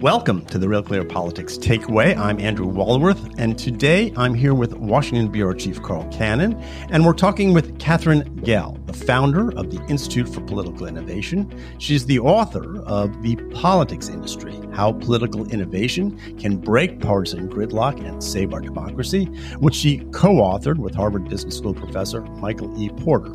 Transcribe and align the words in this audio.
Welcome 0.00 0.46
to 0.46 0.56
the 0.56 0.66
Real 0.66 0.82
Clear 0.82 1.04
Politics 1.04 1.58
Takeaway. 1.58 2.16
I'm 2.16 2.40
Andrew 2.40 2.64
Walworth, 2.64 3.20
and 3.36 3.58
today 3.58 4.14
I'm 4.16 4.32
here 4.32 4.54
with 4.54 4.72
Washington 4.72 5.28
Bureau 5.28 5.52
Chief 5.52 5.82
Carl 5.82 6.08
Cannon, 6.10 6.54
and 6.88 7.04
we're 7.04 7.12
talking 7.12 7.52
with 7.52 7.78
Katherine 7.78 8.22
Gehl, 8.40 8.78
the 8.86 8.94
founder 8.94 9.52
of 9.58 9.70
the 9.70 9.84
Institute 9.90 10.26
for 10.26 10.40
Political 10.40 10.86
Innovation. 10.86 11.54
She's 11.76 12.06
the 12.06 12.18
author 12.18 12.80
of 12.84 13.22
The 13.22 13.36
Politics 13.52 14.08
Industry 14.08 14.58
How 14.72 14.92
Political 14.92 15.52
Innovation 15.52 16.18
Can 16.38 16.56
Break 16.56 17.02
Partisan 17.02 17.50
Gridlock 17.50 18.02
and 18.02 18.24
Save 18.24 18.54
Our 18.54 18.62
Democracy, 18.62 19.26
which 19.58 19.74
she 19.74 19.98
co 20.12 20.36
authored 20.36 20.78
with 20.78 20.94
Harvard 20.94 21.28
Business 21.28 21.58
School 21.58 21.74
professor 21.74 22.22
Michael 22.22 22.72
E. 22.82 22.88
Porter. 22.88 23.34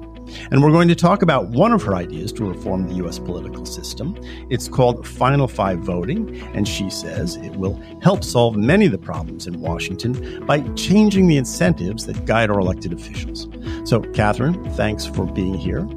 And 0.52 0.64
we're 0.64 0.72
going 0.72 0.88
to 0.88 0.96
talk 0.96 1.22
about 1.22 1.50
one 1.50 1.72
of 1.72 1.82
her 1.84 1.96
ideas 1.96 2.32
to 2.34 2.46
reform 2.46 2.88
the 2.88 2.96
U.S. 2.96 3.20
political 3.20 3.66
system. 3.66 4.16
It's 4.50 4.68
called 4.68 5.08
Final 5.08 5.48
Five 5.48 5.80
voting, 5.80 6.42
and 6.54 6.68
she 6.68 6.90
says 6.90 7.36
it 7.38 7.56
will 7.56 7.76
help 8.02 8.24
solve 8.24 8.56
many 8.56 8.86
of 8.86 8.92
the 8.92 8.98
problems 8.98 9.48
in 9.48 9.62
Washington 9.62 10.46
by 10.46 10.62
changing 10.76 11.28
the 11.28 11.38
incentives 11.38 12.06
that 12.06 12.26
guide 12.26 12.50
our 12.50 12.60
elected 12.60 12.94
officials. 12.94 13.48
So, 13.84 14.02
Katherine, 14.02 14.64
thanks 14.76 15.06
for 15.06 15.26
being 15.26 15.54
here. 15.54 15.88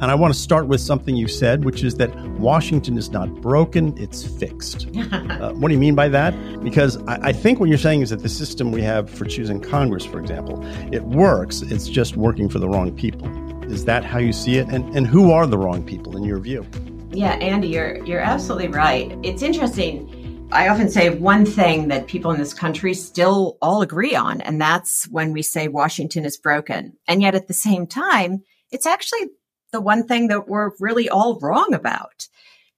And 0.00 0.10
I 0.10 0.14
want 0.16 0.34
to 0.34 0.38
start 0.38 0.66
with 0.66 0.80
something 0.80 1.16
you 1.16 1.28
said, 1.28 1.64
which 1.64 1.84
is 1.84 1.94
that 1.96 2.14
Washington 2.32 2.98
is 2.98 3.10
not 3.10 3.32
broken, 3.36 3.96
it's 3.96 4.26
fixed. 4.26 4.88
uh, 5.12 5.52
what 5.52 5.68
do 5.68 5.74
you 5.74 5.80
mean 5.80 5.94
by 5.94 6.08
that? 6.08 6.34
Because 6.62 6.98
I, 7.04 7.28
I, 7.28 7.32
think 7.32 7.60
what 7.60 7.68
you're 7.68 7.78
saying 7.78 8.02
is 8.02 8.10
that 8.10 8.22
the 8.22 8.28
system 8.28 8.72
we 8.72 8.82
have 8.82 9.08
for 9.08 9.24
choosing 9.24 9.60
Congress, 9.60 10.04
for 10.04 10.18
example, 10.18 10.62
it 10.92 11.02
works, 11.04 11.62
it's 11.62 11.88
just 11.88 12.16
working 12.16 12.48
for 12.48 12.58
the 12.58 12.68
wrong 12.68 12.94
people. 12.94 13.28
Is 13.74 13.84
that 13.86 14.04
how 14.04 14.18
you 14.18 14.32
see 14.32 14.56
it? 14.58 14.68
And, 14.68 14.96
and 14.96 15.04
who 15.04 15.32
are 15.32 15.46
the 15.46 15.58
wrong 15.58 15.84
people 15.84 16.16
in 16.16 16.22
your 16.22 16.38
view? 16.38 16.64
Yeah, 17.10 17.32
Andy, 17.32 17.68
you're, 17.68 18.02
you're 18.04 18.20
absolutely 18.20 18.68
right. 18.68 19.18
It's 19.24 19.42
interesting. 19.42 20.48
I 20.52 20.68
often 20.68 20.88
say 20.88 21.10
one 21.10 21.44
thing 21.44 21.88
that 21.88 22.06
people 22.06 22.30
in 22.30 22.38
this 22.38 22.54
country 22.54 22.94
still 22.94 23.58
all 23.60 23.82
agree 23.82 24.14
on, 24.14 24.40
and 24.42 24.60
that's 24.60 25.08
when 25.08 25.32
we 25.32 25.42
say 25.42 25.66
Washington 25.66 26.24
is 26.24 26.36
broken. 26.36 26.96
And 27.08 27.20
yet 27.20 27.34
at 27.34 27.48
the 27.48 27.54
same 27.54 27.88
time, 27.88 28.44
it's 28.70 28.86
actually 28.86 29.30
the 29.72 29.80
one 29.80 30.06
thing 30.06 30.28
that 30.28 30.48
we're 30.48 30.70
really 30.78 31.08
all 31.08 31.40
wrong 31.40 31.74
about. 31.74 32.28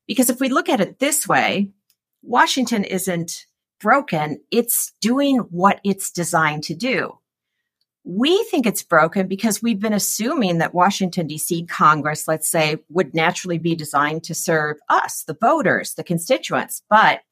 Because 0.06 0.30
if 0.30 0.40
we 0.40 0.48
look 0.48 0.70
at 0.70 0.80
it 0.80 0.98
this 0.98 1.28
way, 1.28 1.72
Washington 2.22 2.84
isn't 2.84 3.44
broken. 3.80 4.40
It's 4.50 4.94
doing 5.02 5.38
what 5.50 5.80
it's 5.84 6.10
designed 6.10 6.64
to 6.64 6.74
do. 6.74 7.18
We 8.08 8.44
think 8.44 8.66
it's 8.66 8.84
broken 8.84 9.26
because 9.26 9.60
we've 9.60 9.80
been 9.80 9.92
assuming 9.92 10.58
that 10.58 10.72
Washington 10.72 11.26
DC 11.26 11.68
Congress, 11.68 12.28
let's 12.28 12.48
say, 12.48 12.76
would 12.88 13.14
naturally 13.14 13.58
be 13.58 13.74
designed 13.74 14.22
to 14.24 14.34
serve 14.34 14.76
us, 14.88 15.24
the 15.24 15.36
voters, 15.40 15.94
the 15.94 16.04
constituents. 16.04 16.82
But 16.88 17.22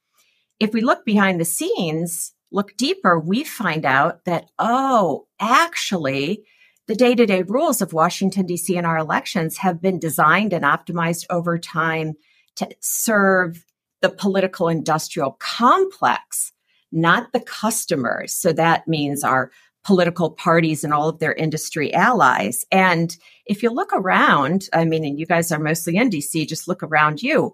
if 0.58 0.72
we 0.72 0.80
look 0.80 1.04
behind 1.04 1.40
the 1.40 1.44
scenes, 1.44 2.32
look 2.50 2.76
deeper, 2.76 3.20
we 3.20 3.44
find 3.44 3.86
out 3.86 4.24
that, 4.24 4.50
oh, 4.58 5.28
actually, 5.38 6.44
the 6.88 6.96
day 6.96 7.14
to 7.14 7.24
day 7.24 7.42
rules 7.42 7.80
of 7.80 7.92
Washington 7.92 8.44
DC 8.44 8.76
and 8.76 8.84
our 8.84 8.98
elections 8.98 9.58
have 9.58 9.80
been 9.80 10.00
designed 10.00 10.52
and 10.52 10.64
optimized 10.64 11.24
over 11.30 11.56
time 11.56 12.14
to 12.56 12.68
serve 12.80 13.64
the 14.02 14.10
political 14.10 14.68
industrial 14.68 15.36
complex, 15.38 16.52
not 16.90 17.32
the 17.32 17.40
customers. 17.40 18.34
So 18.34 18.52
that 18.52 18.88
means 18.88 19.22
our 19.22 19.52
political 19.84 20.30
parties 20.30 20.82
and 20.82 20.92
all 20.92 21.08
of 21.08 21.18
their 21.18 21.34
industry 21.34 21.92
allies. 21.92 22.64
And 22.72 23.16
if 23.46 23.62
you 23.62 23.70
look 23.70 23.92
around, 23.92 24.68
I 24.72 24.84
mean, 24.84 25.04
and 25.04 25.18
you 25.18 25.26
guys 25.26 25.52
are 25.52 25.58
mostly 25.58 25.96
in 25.96 26.10
DC, 26.10 26.48
just 26.48 26.66
look 26.66 26.82
around 26.82 27.22
you, 27.22 27.52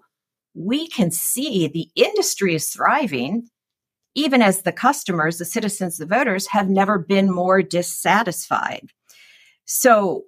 we 0.53 0.87
can 0.87 1.11
see 1.11 1.67
the 1.67 1.89
industry 1.95 2.55
is 2.55 2.69
thriving, 2.69 3.47
even 4.15 4.41
as 4.41 4.61
the 4.61 4.71
customers, 4.71 5.37
the 5.37 5.45
citizens, 5.45 5.97
the 5.97 6.05
voters 6.05 6.47
have 6.47 6.69
never 6.69 6.97
been 6.97 7.31
more 7.31 7.61
dissatisfied. 7.61 8.89
So 9.65 10.23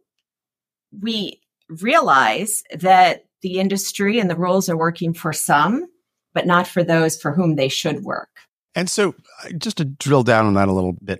we 1.01 1.41
realize 1.69 2.63
that 2.73 3.25
the 3.41 3.59
industry 3.59 4.19
and 4.19 4.29
the 4.29 4.37
rules 4.37 4.69
are 4.69 4.77
working 4.77 5.13
for 5.13 5.33
some, 5.33 5.85
but 6.33 6.45
not 6.45 6.67
for 6.67 6.83
those 6.83 7.19
for 7.19 7.33
whom 7.33 7.55
they 7.55 7.67
should 7.67 8.03
work. 8.03 8.29
And 8.75 8.89
so, 8.89 9.15
uh, 9.43 9.49
just 9.57 9.77
to 9.77 9.85
drill 9.85 10.23
down 10.23 10.45
on 10.45 10.53
that 10.55 10.67
a 10.67 10.73
little 10.73 10.93
bit 11.03 11.19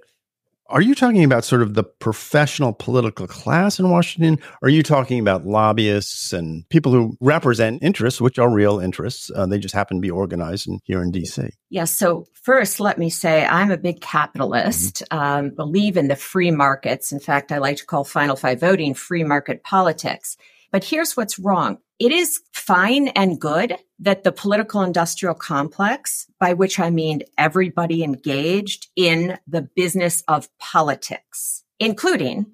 are 0.73 0.81
you 0.81 0.95
talking 0.95 1.23
about 1.23 1.45
sort 1.45 1.61
of 1.61 1.75
the 1.75 1.84
professional 1.84 2.73
political 2.73 3.28
class 3.28 3.79
in 3.79 3.91
Washington? 3.91 4.39
Are 4.63 4.69
you 4.69 4.81
talking 4.81 5.19
about 5.19 5.45
lobbyists 5.45 6.34
and 6.34 6.67
people 6.69 6.91
who 6.91 7.16
represent 7.22 7.84
interests, 7.84 8.19
which 8.19 8.39
are 8.39 8.50
real 8.50 8.79
interests? 8.79 9.29
Uh, 9.35 9.45
they 9.45 9.59
just 9.59 9.75
happen 9.75 9.97
to 9.97 10.01
be 10.01 10.09
organized 10.09 10.67
in, 10.67 10.79
here 10.83 11.03
in 11.03 11.12
DC. 11.12 11.38
Yes. 11.38 11.51
Yeah, 11.69 11.85
so, 11.85 12.25
first, 12.33 12.79
let 12.79 12.97
me 12.97 13.12
say 13.12 13.45
I'm 13.45 13.69
a 13.69 13.78
big 13.78 14.01
capitalist, 14.01 15.03
mm-hmm. 15.12 15.17
um, 15.19 15.50
believe 15.51 15.95
in 15.95 16.07
the 16.07 16.16
free 16.16 16.50
markets. 16.50 17.12
In 17.12 17.19
fact, 17.19 17.51
I 17.51 17.59
like 17.59 17.78
to 17.78 17.85
call 17.85 18.03
Final 18.03 18.35
Five 18.35 18.59
voting 18.59 18.95
free 18.95 19.23
market 19.23 19.63
politics. 19.63 20.38
But 20.73 20.84
here's 20.84 21.16
what's 21.16 21.39
wrong 21.39 21.78
it 22.00 22.11
is 22.11 22.41
fine 22.51 23.09
and 23.09 23.39
good 23.39 23.78
that 24.00 24.23
the 24.23 24.31
political 24.31 24.81
industrial 24.81 25.35
complex, 25.35 26.25
by 26.39 26.53
which 26.53 26.79
I 26.79 26.89
mean 26.89 27.22
everybody 27.38 28.03
engaged 28.03 28.88
in 28.95 29.38
the 29.47 29.62
business 29.62 30.23
of 30.28 30.50
politics, 30.57 31.63
including 31.79 32.47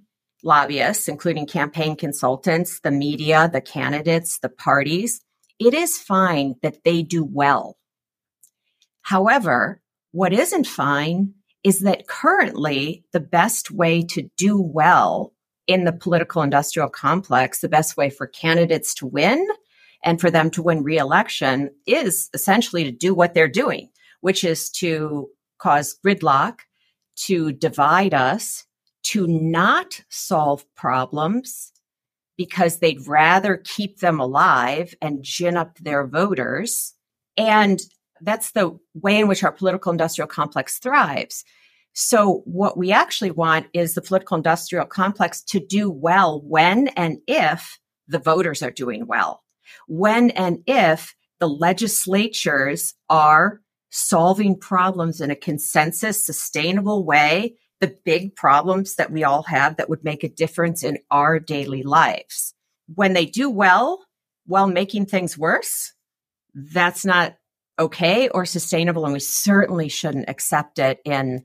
lobbyists, 0.43 1.07
including 1.07 1.47
campaign 1.47 1.95
consultants, 1.95 2.81
the 2.81 2.91
media, 2.91 3.49
the 3.51 3.61
candidates, 3.61 4.39
the 4.39 4.49
parties, 4.49 5.21
it 5.57 5.73
is 5.73 5.97
fine 5.97 6.55
that 6.61 6.83
they 6.83 7.01
do 7.01 7.23
well. 7.23 7.77
However, 9.01 9.81
what 10.11 10.33
isn't 10.33 10.67
fine 10.67 11.33
is 11.63 11.79
that 11.81 12.07
currently 12.07 13.05
the 13.13 13.19
best 13.19 13.71
way 13.71 14.03
to 14.03 14.29
do 14.37 14.61
well 14.61 15.33
in 15.69 15.83
the 15.83 15.93
political 15.93 16.41
industrial 16.41 16.89
complex, 16.89 17.61
the 17.61 17.69
best 17.69 17.95
way 17.95 18.09
for 18.09 18.25
candidates 18.25 18.91
to 18.95 19.05
win 19.05 19.47
and 20.03 20.19
for 20.19 20.31
them 20.31 20.49
to 20.49 20.63
win 20.63 20.81
reelection 20.81 21.69
is 21.85 22.27
essentially 22.33 22.83
to 22.83 22.91
do 22.91 23.13
what 23.13 23.35
they're 23.35 23.47
doing, 23.47 23.87
which 24.21 24.43
is 24.43 24.71
to 24.71 25.29
cause 25.59 25.95
gridlock, 26.03 26.61
to 27.17 27.51
divide 27.51 28.15
us, 28.15 28.65
to 29.03 29.27
not 29.27 30.01
solve 30.09 30.65
problems 30.73 31.71
because 32.35 32.79
they'd 32.79 33.07
rather 33.07 33.57
keep 33.57 33.99
them 33.99 34.19
alive 34.19 34.95
and 35.03 35.21
gin 35.21 35.55
up 35.55 35.77
their 35.77 36.07
voters. 36.07 36.95
And 37.37 37.79
that's 38.21 38.53
the 38.53 38.75
way 38.95 39.19
in 39.19 39.27
which 39.27 39.43
our 39.43 39.51
political 39.51 39.91
industrial 39.91 40.27
complex 40.27 40.79
thrives. 40.79 41.45
So 42.01 42.43
what 42.45 42.77
we 42.77 42.93
actually 42.93 43.31
want 43.31 43.67
is 43.73 43.93
the 43.93 44.01
political 44.01 44.37
industrial 44.37 44.85
complex 44.85 45.41
to 45.41 45.59
do 45.59 45.91
well 45.91 46.41
when 46.45 46.87
and 46.95 47.17
if 47.27 47.77
the 48.07 48.19
voters 48.19 48.63
are 48.63 48.71
doing 48.71 49.05
well. 49.05 49.43
When 49.89 50.29
and 50.29 50.59
if 50.65 51.13
the 51.41 51.49
legislatures 51.49 52.93
are 53.09 53.59
solving 53.89 54.57
problems 54.57 55.19
in 55.19 55.29
a 55.29 55.35
consensus, 55.35 56.25
sustainable 56.25 57.03
way, 57.03 57.57
the 57.81 57.93
big 58.05 58.33
problems 58.33 58.95
that 58.95 59.11
we 59.11 59.25
all 59.25 59.43
have 59.43 59.75
that 59.75 59.89
would 59.89 60.05
make 60.05 60.23
a 60.23 60.29
difference 60.29 60.83
in 60.85 60.99
our 61.11 61.37
daily 61.37 61.83
lives. 61.83 62.53
When 62.95 63.11
they 63.11 63.25
do 63.25 63.49
well 63.49 64.05
while 64.45 64.67
making 64.67 65.07
things 65.07 65.37
worse, 65.37 65.91
that's 66.53 67.03
not 67.03 67.35
okay 67.77 68.29
or 68.29 68.45
sustainable. 68.45 69.03
And 69.03 69.11
we 69.11 69.19
certainly 69.19 69.89
shouldn't 69.89 70.29
accept 70.29 70.79
it 70.79 71.01
in 71.03 71.43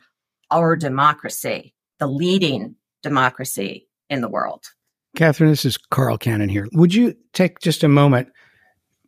our 0.51 0.77
democracy, 0.77 1.75
the 1.99 2.07
leading 2.07 2.77
democracy 3.03 3.89
in 4.11 4.21
the 4.21 4.29
world. 4.29 4.65
Katherine, 5.17 5.51
this 5.51 5.65
is 5.65 5.77
Carl 5.77 6.19
Cannon 6.19 6.49
here. 6.49 6.69
Would 6.73 6.95
you 6.95 7.15
take 7.33 7.61
just 7.61 7.85
a 7.85 7.89
moment? 7.89 8.29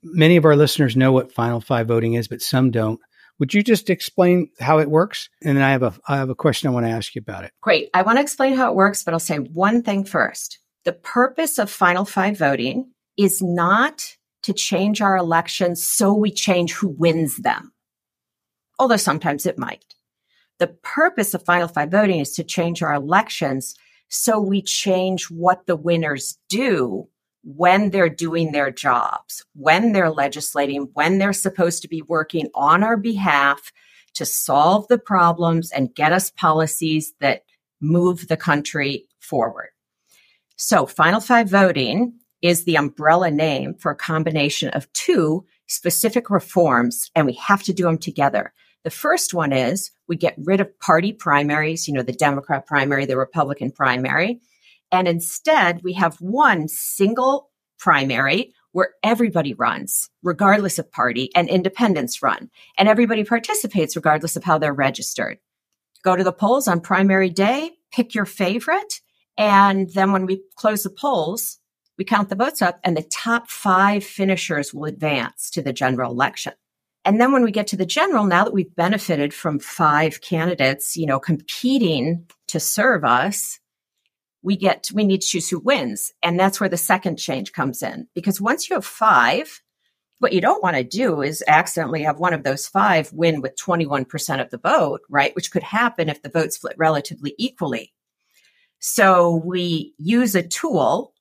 Many 0.03 0.37
of 0.37 0.45
our 0.45 0.55
listeners 0.55 0.97
know 0.97 1.11
what 1.11 1.33
Final 1.33 1.61
Five 1.61 1.89
voting 1.89 2.15
is, 2.15 2.29
but 2.29 2.43
some 2.43 2.71
don't. 2.71 3.01
Would 3.39 3.53
you 3.53 3.63
just 3.63 3.91
explain 3.91 4.51
how 4.61 4.79
it 4.79 4.89
works? 4.89 5.29
And 5.43 5.57
then 5.57 5.65
I 5.65 5.73
have 5.73 5.83
a 5.83 5.95
I 6.09 6.17
have 6.17 6.31
a 6.31 6.35
question 6.35 6.69
I 6.69 6.73
want 6.73 6.87
to 6.87 6.93
ask 6.93 7.15
you 7.15 7.21
about 7.21 7.45
it. 7.45 7.53
Great. 7.61 7.91
I 7.93 8.03
want 8.03 8.19
to 8.19 8.23
explain 8.23 8.55
how 8.55 8.71
it 8.71 8.77
works, 8.77 9.03
but 9.03 9.15
I'll 9.15 9.21
say 9.21 9.39
one 9.39 9.83
thing 9.83 10.05
first. 10.05 10.61
The 10.85 10.93
purpose 10.93 11.59
of 11.59 11.71
Final 11.71 12.05
Five 12.05 12.39
voting 12.39 12.93
is 13.19 13.43
not 13.43 14.17
to 14.45 14.53
change 14.53 15.01
our 15.01 15.17
elections 15.17 15.85
so 15.85 16.15
we 16.15 16.31
change 16.31 16.73
who 16.73 16.89
wins 16.89 17.37
them. 17.39 17.73
Although 18.79 18.97
sometimes 18.97 19.45
it 19.45 19.59
might. 19.59 19.85
The 20.59 20.69
purpose 20.69 21.35
of 21.35 21.45
Final 21.45 21.69
Five 21.69 21.91
voting 21.91 22.21
is 22.21 22.33
to 22.33 22.45
change 22.45 22.83
our 22.83 22.95
elections 22.95 23.75
so 24.09 24.41
we 24.41 24.63
change 24.63 25.25
what 25.31 25.67
the 25.67 25.77
winners 25.77 26.39
do 26.49 27.09
when 27.43 27.91
they're 27.91 28.09
doing 28.09 28.53
their 28.53 28.71
jobs, 28.71 29.45
when 29.55 29.93
they're 29.93 30.11
legislating, 30.11 30.89
when 30.95 31.19
they're 31.19 31.33
supposed 31.33 31.83
to 31.83 31.89
be 31.89 32.03
working 32.03 32.49
on 32.55 32.83
our 32.83 32.97
behalf 32.97 33.73
to 34.15 34.25
solve 34.25 34.89
the 34.89 34.99
problems 34.99 35.71
and 35.71 35.95
get 35.95 36.13
us 36.13 36.31
policies 36.31 37.13
that 37.21 37.43
move 37.81 38.29
the 38.29 38.37
country 38.37 39.07
forward. 39.21 39.69
So 40.57 40.87
Final 40.87 41.21
Five 41.21 41.51
voting 41.51 42.15
is 42.43 42.65
the 42.65 42.77
umbrella 42.77 43.31
name 43.31 43.75
for 43.75 43.91
a 43.91 43.97
combination 43.97 44.71
of 44.71 44.91
two 44.93 45.45
specific 45.67 46.31
reforms, 46.31 47.11
and 47.15 47.27
we 47.27 47.35
have 47.35 47.63
to 47.65 47.73
do 47.73 47.85
them 47.85 47.99
together. 47.99 48.53
The 48.87 48.91
first 48.91 49.35
one 49.35 49.53
is 49.53 49.91
we 50.07 50.15
get 50.15 50.37
rid 50.39 50.61
of 50.61 50.79
party 50.79 51.13
primaries, 51.13 51.89
you 51.89 51.95
know, 51.95 52.05
the 52.05 52.13
Democrat 52.13 52.69
primary, 52.69 53.05
the 53.05 53.17
Republican 53.17 53.73
primary. 53.73 54.41
And 54.93 55.09
instead, 55.09 55.83
we 55.83 55.95
have 55.95 56.21
one 56.21 56.69
single 56.69 57.51
primary 57.81 58.55
where 58.71 58.91
everybody 59.03 59.55
runs, 59.55 60.09
regardless 60.23 60.79
of 60.79 60.93
party, 60.93 61.33
and 61.35 61.49
independents 61.49 62.23
run. 62.23 62.49
And 62.79 62.89
everybody 62.89 63.25
participates 63.25 63.97
regardless 63.97 64.37
of 64.37 64.45
how 64.45 64.57
they're 64.57 64.73
registered. 64.73 65.39
Go 66.05 66.15
to 66.15 66.23
the 66.23 66.31
polls 66.31 66.69
on 66.69 66.81
primary 66.81 67.31
day, 67.31 67.73
pick 67.91 68.15
your 68.15 68.25
favorite. 68.25 69.01
And 69.37 69.91
then 69.95 70.13
when 70.13 70.27
we 70.27 70.45
close 70.55 70.85
the 70.85 70.91
polls, 70.91 71.59
we 71.99 72.05
count 72.05 72.29
the 72.29 72.37
votes 72.37 72.63
up, 72.63 72.79
and 72.85 72.97
the 72.97 73.03
top 73.03 73.51
five 73.51 74.05
finishers 74.05 74.73
will 74.73 74.85
advance 74.85 75.51
to 75.51 75.61
the 75.61 75.73
general 75.73 76.13
election. 76.13 76.53
And 77.07 77.21
then 77.21 77.33
when 77.33 77.45
we 77.45 77.53
get 77.53 77.69
to 77.69 77.77
the 77.77 77.87
general, 77.87 78.27
now 78.27 78.45
that 78.45 78.53
we've 78.53 78.75
benefited 78.75 79.33
from 79.33 79.61
five 79.61 80.21
candidates, 80.21 80.97
you 80.97 81.07
know, 81.07 81.21
competing 81.21 82.27
to 82.49 82.59
serve 82.59 83.05
us, 83.05 83.61
we 84.43 84.57
get 84.57 84.89
we 84.93 85.05
need 85.05 85.23
to 85.23 85.29
choose 85.29 85.49
who 85.49 85.61
wins. 85.61 86.13
And 86.21 86.39
that's 86.39 86.59
where 86.59 86.69
the 86.69 86.77
second 86.77 87.17
change 87.17 87.53
comes 87.53 87.81
in. 87.81 88.09
Because 88.15 88.41
once 88.41 88.69
you 88.69 88.75
have 88.75 88.85
five 88.85 89.63
what 90.19 90.33
you 90.33 90.41
don't 90.41 90.63
want 90.63 90.77
to 90.77 90.83
do 90.83 91.21
is 91.21 91.45
accidentally 91.47 92.03
have 92.03 92.19
one 92.19 92.33
of 92.33 92.43
those 92.43 92.67
five 92.67 93.13
win 93.13 93.43
with 93.43 93.55
21% 93.57 94.41
of 94.41 94.51
the 94.51 94.59
vote 94.59 95.03
right? 95.11 95.35
Which 95.37 95.51
could 95.51 95.63
happen 95.63 96.09
if 96.09 96.23
the 96.23 96.31
votes 96.31 96.57
split 96.57 96.75
relatively 96.79 97.35
equally. 97.39 97.93
So 98.79 99.43
we 99.45 99.95
use 99.99 100.35
a 100.35 100.43
tool 100.43 101.13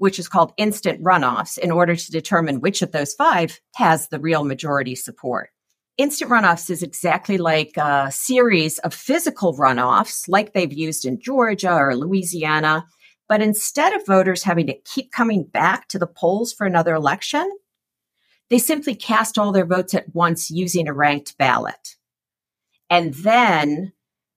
which 0.00 0.18
is 0.18 0.28
called 0.28 0.52
instant 0.56 1.02
runoffs 1.02 1.56
in 1.56 1.70
order 1.70 1.94
to 1.94 2.10
determine 2.10 2.60
which 2.60 2.82
of 2.82 2.92
those 2.92 3.14
five 3.14 3.60
has 3.76 4.08
the 4.08 4.20
real 4.20 4.44
majority 4.44 4.94
support 4.94 5.50
instant 6.00 6.30
runoffs 6.30 6.70
is 6.70 6.82
exactly 6.82 7.36
like 7.36 7.76
a 7.76 8.10
series 8.10 8.78
of 8.78 8.94
physical 8.94 9.54
runoffs, 9.56 10.28
like 10.28 10.54
they've 10.54 10.72
used 10.72 11.04
in 11.04 11.20
Georgia 11.20 11.74
or 11.74 11.94
Louisiana. 11.94 12.86
But 13.28 13.42
instead 13.42 13.92
of 13.92 14.06
voters 14.06 14.42
having 14.42 14.66
to 14.68 14.80
keep 14.86 15.12
coming 15.12 15.44
back 15.44 15.88
to 15.88 15.98
the 15.98 16.06
polls 16.06 16.54
for 16.54 16.66
another 16.66 16.94
election, 16.94 17.48
they 18.48 18.58
simply 18.58 18.94
cast 18.94 19.38
all 19.38 19.52
their 19.52 19.66
votes 19.66 19.92
at 19.92 20.14
once 20.14 20.50
using 20.50 20.88
a 20.88 20.94
ranked 20.94 21.36
ballot. 21.36 21.96
And 22.88 23.12
then 23.12 23.92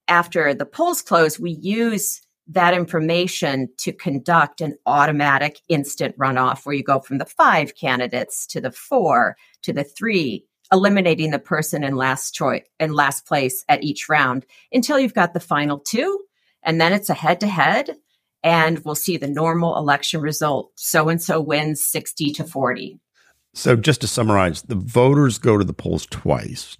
after 0.10 0.54
the 0.54 0.66
polls 0.66 1.02
close, 1.02 1.40
we 1.40 1.52
use 1.52 2.22
that 2.48 2.74
information 2.74 3.70
to 3.78 3.94
conduct 3.94 4.62
an 4.62 4.78
automatic 4.86 5.62
instant 5.70 6.18
runoff 6.18 6.66
where 6.66 6.76
you 6.76 6.84
go 6.84 7.00
from 7.00 7.18
the 7.18 7.26
five 7.26 7.76
candidates 7.76 8.46
to 8.48 8.60
the 8.60 8.72
four 8.72 9.38
to 9.62 9.72
the 9.72 9.84
three 9.84 10.46
eliminating 10.72 11.32
the 11.32 11.40
person 11.40 11.84
in 11.84 11.96
last 11.96 12.34
choice 12.34 12.64
in 12.80 12.94
last 12.94 13.26
place 13.26 13.64
at 13.70 13.84
each 13.84 14.10
round 14.10 14.46
until 14.72 15.00
you've 15.00 15.14
got 15.14 15.34
the 15.34 15.40
final 15.40 15.80
two. 15.80 16.20
And 16.64 16.82
then 16.82 16.94
it's 16.94 17.10
a 17.10 17.14
head 17.14 17.40
to 17.42 17.48
head 17.48 17.96
and 18.42 18.80
we'll 18.80 18.96
see 18.96 19.18
the 19.18 19.28
normal 19.28 19.78
election 19.78 20.20
result. 20.22 20.72
So 20.76 21.10
and 21.10 21.22
so 21.22 21.40
wins 21.40 21.84
60 21.84 22.32
to 22.34 22.44
40 22.44 23.00
so 23.54 23.76
just 23.76 24.02
to 24.02 24.08
summarize 24.08 24.64
the 24.64 24.76
voters 24.76 25.38
go 25.38 25.58
to 25.58 25.64
the 25.64 25.74
polls 25.74 26.08
twice. 26.08 26.78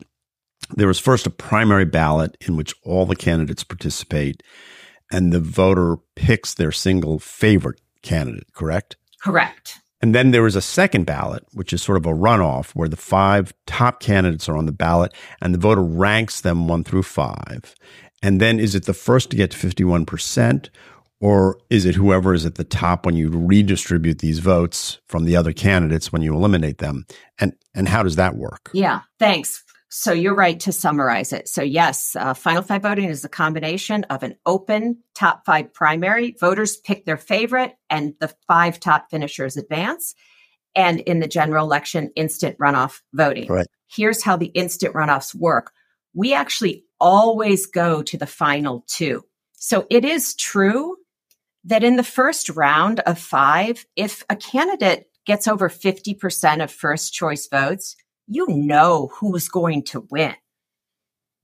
There 0.76 0.88
was 0.88 1.00
first 1.00 1.28
a 1.28 1.30
primary 1.30 1.86
ballot 1.86 2.36
in 2.42 2.58
which 2.58 2.74
all 2.84 3.06
the 3.06 3.16
candidates 3.16 3.64
participate 3.64 4.42
and 5.12 5.32
the 5.32 5.40
voter 5.40 5.98
picks 6.16 6.54
their 6.54 6.72
single 6.72 7.20
favorite 7.20 7.82
candidate 8.02 8.52
correct 8.54 8.98
correct 9.22 9.80
and 10.04 10.14
then 10.14 10.32
there 10.32 10.46
is 10.46 10.58
a 10.58 10.62
second 10.62 11.06
ballot, 11.06 11.46
which 11.54 11.72
is 11.72 11.82
sort 11.82 11.98
of 11.98 12.06
a 12.06 12.14
runoff 12.14 12.72
where 12.72 12.90
the 12.90 12.98
five 12.98 13.54
top 13.66 14.02
candidates 14.02 14.50
are 14.50 14.58
on 14.58 14.66
the 14.66 14.74
ballot 14.74 15.14
and 15.40 15.54
the 15.54 15.58
voter 15.58 15.82
ranks 15.82 16.42
them 16.42 16.68
one 16.68 16.84
through 16.84 17.04
five. 17.04 17.74
And 18.22 18.42
then 18.42 18.60
is 18.60 18.76
it 18.76 18.84
the 18.84 18.94
first 18.94 19.30
to 19.30 19.38
get 19.38 19.52
to 19.52 19.58
51%? 19.58 20.68
Or 21.22 21.58
is 21.70 21.86
it 21.86 21.96
whoever 21.96 22.34
is 22.34 22.46
at 22.46 22.56
the 22.56 22.66
top 22.66 23.06
when 23.06 23.16
you 23.16 23.30
redistribute 23.30 24.20
these 24.20 24.40
votes 24.40 25.00
from 25.08 25.24
the 25.24 25.38
other 25.38 25.54
candidates 25.54 26.12
when 26.12 26.22
you 26.22 26.36
eliminate 26.36 26.80
them? 26.80 27.06
And 27.40 27.54
and 27.74 27.88
how 27.88 28.04
does 28.04 28.18
that 28.18 28.36
work? 28.36 28.72
Yeah, 28.74 29.04
thanks. 29.20 29.64
So 29.96 30.12
you're 30.12 30.34
right 30.34 30.60
to 30.62 30.72
summarize 30.72 31.32
it. 31.34 31.48
So 31.48 31.62
yes, 31.62 32.16
uh, 32.16 32.34
final 32.34 32.64
five 32.64 32.82
voting 32.82 33.10
is 33.10 33.24
a 33.24 33.30
combination 33.30 34.06
of 34.06 34.24
an 34.24 34.38
open 34.44 35.04
top 35.14 35.46
five 35.46 35.72
primary. 35.72 36.36
Voters 36.40 36.78
pick 36.78 37.06
their 37.06 37.16
favorite, 37.16 37.76
and 37.92 38.16
the 38.20 38.34
five 38.48 38.80
top 38.80 39.12
finishers 39.12 39.56
advance. 39.56 40.16
And 40.74 41.00
in 41.02 41.20
the 41.20 41.28
general 41.28 41.64
election, 41.64 42.10
instant 42.16 42.58
runoff 42.58 43.02
voting. 43.14 43.46
Right. 43.48 43.68
Here's 43.88 44.24
how 44.24 44.36
the 44.36 44.48
instant 44.48 44.96
runoffs 44.96 45.36
work. 45.36 45.72
We 46.16 46.34
actually 46.34 46.86
always 47.00 47.68
go 47.68 48.02
to 48.02 48.18
the 48.18 48.26
final 48.26 48.86
two. 48.88 49.24
So 49.54 49.86
it 49.92 50.04
is 50.04 50.34
true 50.34 50.96
that 51.66 51.84
in 51.84 51.98
the 51.98 52.04
first 52.04 52.50
round 52.50 53.02
of 53.02 53.20
five, 53.20 53.86
if 53.96 54.24
a 54.28 54.36
candidate 54.36 55.06
gets 55.28 55.48
over 55.48 55.70
50% 55.70 56.64
of 56.64 56.72
first 56.72 57.14
choice 57.14 57.48
votes, 57.48 57.96
you 58.28 58.48
know 58.48 59.10
who's 59.14 59.48
going 59.48 59.84
to 59.84 60.08
win. 60.10 60.36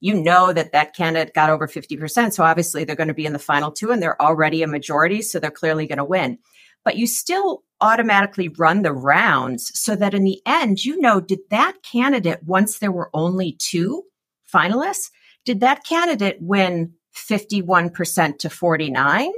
You 0.00 0.14
know 0.14 0.52
that 0.52 0.72
that 0.72 0.94
candidate 0.94 1.34
got 1.34 1.50
over 1.50 1.68
50%. 1.68 2.32
So 2.32 2.42
obviously 2.42 2.84
they're 2.84 2.96
going 2.96 3.08
to 3.08 3.14
be 3.14 3.26
in 3.26 3.34
the 3.34 3.38
final 3.38 3.70
two 3.70 3.90
and 3.90 4.02
they're 4.02 4.20
already 4.20 4.62
a 4.62 4.66
majority. 4.66 5.20
So 5.20 5.38
they're 5.38 5.50
clearly 5.50 5.86
going 5.86 5.98
to 5.98 6.04
win. 6.04 6.38
But 6.84 6.96
you 6.96 7.06
still 7.06 7.62
automatically 7.82 8.48
run 8.48 8.82
the 8.82 8.92
rounds 8.92 9.70
so 9.78 9.94
that 9.96 10.14
in 10.14 10.24
the 10.24 10.40
end, 10.46 10.84
you 10.84 10.98
know, 11.00 11.20
did 11.20 11.40
that 11.50 11.82
candidate, 11.82 12.42
once 12.44 12.78
there 12.78 12.92
were 12.92 13.10
only 13.12 13.52
two 13.52 14.04
finalists, 14.52 15.10
did 15.44 15.60
that 15.60 15.84
candidate 15.84 16.38
win 16.40 16.94
51% 17.14 18.38
to 18.38 18.50
49? 18.50 19.30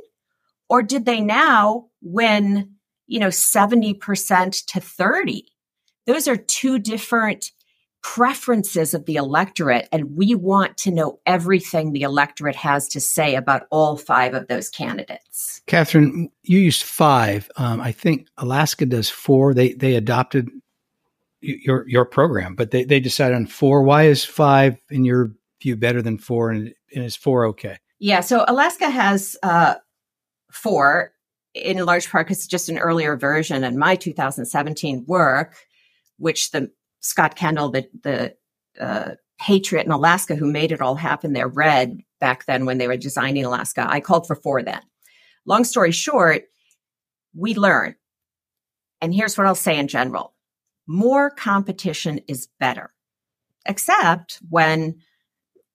Or 0.68 0.82
did 0.82 1.04
they 1.04 1.20
now 1.20 1.86
win, 2.00 2.76
you 3.06 3.18
know, 3.18 3.28
70% 3.28 4.66
to 4.66 4.80
30? 4.80 5.44
Those 6.06 6.28
are 6.28 6.36
two 6.36 6.78
different 6.78 7.52
preferences 8.02 8.94
of 8.94 9.06
the 9.06 9.14
electorate, 9.16 9.88
and 9.92 10.16
we 10.16 10.34
want 10.34 10.76
to 10.76 10.90
know 10.90 11.20
everything 11.24 11.92
the 11.92 12.02
electorate 12.02 12.56
has 12.56 12.88
to 12.88 13.00
say 13.00 13.36
about 13.36 13.66
all 13.70 13.96
five 13.96 14.34
of 14.34 14.48
those 14.48 14.68
candidates. 14.68 15.62
Katherine, 15.66 16.30
you 16.42 16.58
used 16.58 16.82
five. 16.82 17.48
Um, 17.56 17.80
I 17.80 17.92
think 17.92 18.26
Alaska 18.36 18.86
does 18.86 19.08
four. 19.08 19.54
They 19.54 19.74
they 19.74 19.94
adopted 19.94 20.50
your 21.40 21.88
your 21.88 22.04
program, 22.04 22.54
but 22.54 22.72
they, 22.72 22.84
they 22.84 23.00
decided 23.00 23.36
on 23.36 23.46
four. 23.46 23.82
Why 23.82 24.04
is 24.04 24.24
five, 24.24 24.78
in 24.90 25.04
your 25.04 25.32
view, 25.60 25.76
better 25.76 26.02
than 26.02 26.18
four, 26.18 26.50
and, 26.50 26.74
and 26.94 27.04
is 27.04 27.16
four 27.16 27.46
okay? 27.48 27.78
Yeah, 28.00 28.20
so 28.20 28.44
Alaska 28.48 28.90
has 28.90 29.36
uh, 29.44 29.74
four 30.50 31.12
in 31.54 31.84
large 31.84 32.10
part 32.10 32.26
because 32.26 32.38
it's 32.38 32.46
just 32.48 32.68
an 32.68 32.78
earlier 32.78 33.16
version, 33.16 33.62
and 33.62 33.76
my 33.76 33.94
2017 33.94 35.04
work 35.06 35.56
which 36.22 36.52
the 36.52 36.70
Scott 37.00 37.34
Kendall, 37.34 37.70
the 37.70 37.88
the 38.02 38.34
uh, 38.80 39.16
patriot 39.40 39.84
in 39.84 39.92
Alaska 39.92 40.36
who 40.36 40.50
made 40.50 40.70
it 40.70 40.80
all 40.80 40.94
happen 40.94 41.32
there, 41.32 41.48
read 41.48 41.98
back 42.20 42.46
then 42.46 42.64
when 42.64 42.78
they 42.78 42.86
were 42.86 42.96
designing 42.96 43.44
Alaska. 43.44 43.84
I 43.88 44.00
called 44.00 44.26
for 44.26 44.36
four 44.36 44.62
then. 44.62 44.80
Long 45.44 45.64
story 45.64 45.90
short, 45.90 46.44
we 47.34 47.54
learn. 47.54 47.96
And 49.00 49.12
here's 49.12 49.36
what 49.36 49.48
I'll 49.48 49.56
say 49.56 49.76
in 49.76 49.88
general 49.88 50.32
more 50.86 51.30
competition 51.30 52.20
is 52.28 52.48
better, 52.60 52.92
except 53.66 54.38
when 54.48 54.96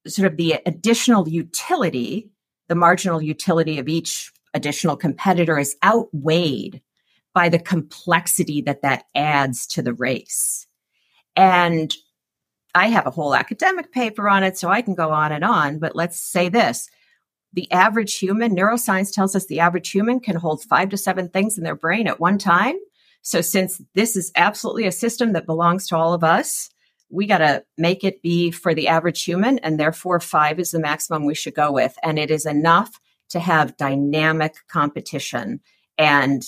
sort 0.08 0.32
of 0.32 0.38
the 0.38 0.62
additional 0.66 1.27
utility, 1.27 2.30
the 2.70 2.75
marginal 2.75 3.22
utility 3.22 3.80
of 3.80 3.89
each 3.89 4.32
additional 4.54 4.96
competitor 4.96 5.60
is 5.60 5.75
outweighed 5.84 6.82
by 7.38 7.50
the 7.50 7.60
complexity 7.60 8.62
that 8.62 8.82
that 8.82 9.03
adds 9.13 9.67
to 9.67 9.84
the 9.84 9.94
race. 9.94 10.65
And 11.36 11.94
I 12.74 12.88
have 12.88 13.06
a 13.06 13.12
whole 13.12 13.36
academic 13.36 13.91
paper 13.91 14.27
on 14.27 14.41
it, 14.41 14.58
so 14.58 14.70
I 14.70 14.82
can 14.82 14.96
go 14.96 15.12
on 15.12 15.32
and 15.32 15.46
on. 15.46 15.77
But 15.77 15.96
let's 15.96 16.20
say 16.20 16.50
this 16.50 16.89
the 17.53 17.72
average 17.72 18.17
human, 18.17 18.56
neuroscience 18.56 19.13
tells 19.13 19.36
us 19.36 19.46
the 19.46 19.60
average 19.60 19.91
human 19.91 20.20
can 20.20 20.36
hold 20.36 20.63
five 20.63 20.89
to 20.89 20.98
seven 20.98 21.29
things 21.29 21.60
in 21.60 21.63
their 21.63 21.75
brain 21.75 22.08
at 22.08 22.20
one 22.20 22.39
time. 22.39 22.74
So, 23.22 23.41
since 23.41 23.79
this 23.94 24.15
is 24.15 24.32
absolutely 24.36 24.88
a 24.88 24.91
system 24.91 25.34
that 25.34 25.46
belongs 25.46 25.88
to 25.89 25.96
all 25.96 26.15
of 26.15 26.24
us, 26.24 26.72
we 27.12 27.27
got 27.27 27.38
to 27.38 27.63
make 27.77 28.03
it 28.03 28.24
be 28.24 28.50
for 28.50 28.74
the 28.74 28.88
average 28.88 29.24
human. 29.24 29.60
And 29.60 29.79
therefore, 29.79 30.20
five 30.20 30.60
is 30.60 30.72
the 30.72 30.79
maximum 30.79 31.24
we 31.24 31.36
should 31.36 31.53
go 31.53 31.72
with. 31.72 32.00
And 32.01 32.17
it 32.17 32.32
is 32.32 32.48
enough 32.48 33.00
to 33.29 33.39
have 33.39 33.77
dynamic 33.77 34.56
competition 34.67 35.60
and 35.98 36.44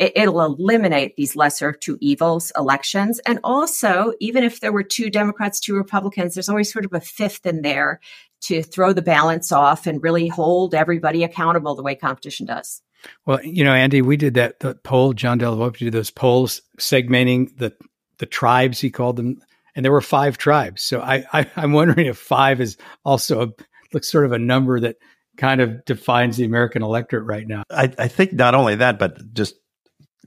it, 0.00 0.32
will 0.32 0.56
eliminate 0.58 1.16
these 1.16 1.36
lesser 1.36 1.72
two 1.72 1.98
evils 2.00 2.50
elections. 2.56 3.18
And 3.20 3.38
also, 3.44 4.12
even 4.18 4.42
if 4.42 4.60
there 4.60 4.72
were 4.72 4.82
two 4.82 5.10
Democrats, 5.10 5.60
two 5.60 5.74
Republicans, 5.74 6.34
there's 6.34 6.48
always 6.48 6.72
sort 6.72 6.86
of 6.86 6.92
a 6.94 7.00
fifth 7.00 7.44
in 7.44 7.62
there 7.62 8.00
to 8.42 8.62
throw 8.62 8.92
the 8.92 9.02
balance 9.02 9.52
off 9.52 9.86
and 9.86 10.02
really 10.02 10.28
hold 10.28 10.74
everybody 10.74 11.22
accountable 11.22 11.74
the 11.74 11.82
way 11.82 11.94
competition 11.94 12.46
does. 12.46 12.82
Well, 13.26 13.42
you 13.42 13.62
know, 13.62 13.74
Andy, 13.74 14.02
we 14.02 14.16
did 14.16 14.34
that 14.34 14.60
the 14.60 14.74
poll. 14.74 15.12
John 15.12 15.38
Della 15.38 15.56
Volpe 15.56 15.78
did 15.78 15.92
those 15.92 16.10
polls 16.10 16.62
segmenting 16.78 17.56
the 17.58 17.74
the 18.18 18.26
tribes 18.26 18.80
he 18.80 18.90
called 18.90 19.16
them, 19.16 19.40
and 19.74 19.84
there 19.84 19.92
were 19.92 20.02
five 20.02 20.36
tribes. 20.36 20.82
So 20.82 21.00
I, 21.00 21.24
I 21.32 21.50
I'm 21.56 21.72
wondering 21.72 22.06
if 22.06 22.18
five 22.18 22.60
is 22.60 22.76
also 23.04 23.42
a 23.42 23.48
looks 23.92 24.10
sort 24.10 24.26
of 24.26 24.32
a 24.32 24.38
number 24.38 24.80
that 24.80 24.96
kind 25.36 25.60
of 25.60 25.84
defines 25.86 26.36
the 26.36 26.44
American 26.44 26.82
electorate 26.82 27.24
right 27.24 27.46
now. 27.46 27.62
I, 27.70 27.90
I 27.98 28.08
think 28.08 28.34
not 28.34 28.54
only 28.54 28.76
that, 28.76 28.98
but 28.98 29.32
just 29.32 29.54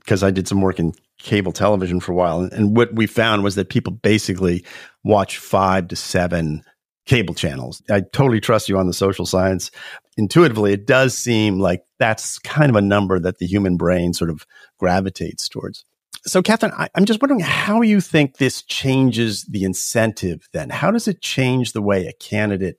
because 0.04 0.22
I 0.22 0.30
did 0.30 0.46
some 0.46 0.60
work 0.60 0.78
in 0.78 0.92
cable 1.18 1.52
television 1.52 2.00
for 2.00 2.12
a 2.12 2.14
while, 2.14 2.40
and, 2.40 2.76
what 2.76 2.94
we 2.94 3.06
found 3.06 3.42
was 3.42 3.54
that 3.54 3.70
people 3.70 3.92
basically 3.92 4.64
watch 5.02 5.38
five 5.38 5.88
to 5.88 5.96
seven 5.96 6.62
cable 7.06 7.34
channels. 7.34 7.82
I 7.90 8.00
totally 8.00 8.40
trust 8.40 8.68
you 8.68 8.78
on 8.78 8.86
the 8.86 8.92
social 8.92 9.26
science. 9.26 9.70
Intuitively, 10.16 10.72
it 10.72 10.86
does 10.86 11.16
seem 11.16 11.58
like 11.58 11.82
that's 11.98 12.38
kind 12.38 12.70
of 12.70 12.76
a 12.76 12.82
number 12.82 13.18
that 13.18 13.38
the 13.38 13.46
human 13.46 13.76
brain 13.76 14.12
sort 14.14 14.30
of 14.30 14.46
gravitates 14.78 15.48
towards. 15.48 15.84
So, 16.26 16.40
Katherine, 16.40 16.72
I, 16.72 16.88
am 16.96 17.04
just 17.04 17.20
wondering 17.20 17.40
how 17.40 17.82
you 17.82 18.00
think 18.00 18.38
this 18.38 18.62
changes 18.62 19.44
the 19.44 19.64
incentive 19.64 20.48
then. 20.52 20.70
How 20.70 20.90
does 20.90 21.06
it 21.06 21.20
change 21.20 21.72
the 21.72 21.82
way 21.82 22.06
a 22.06 22.12
candidate 22.14 22.78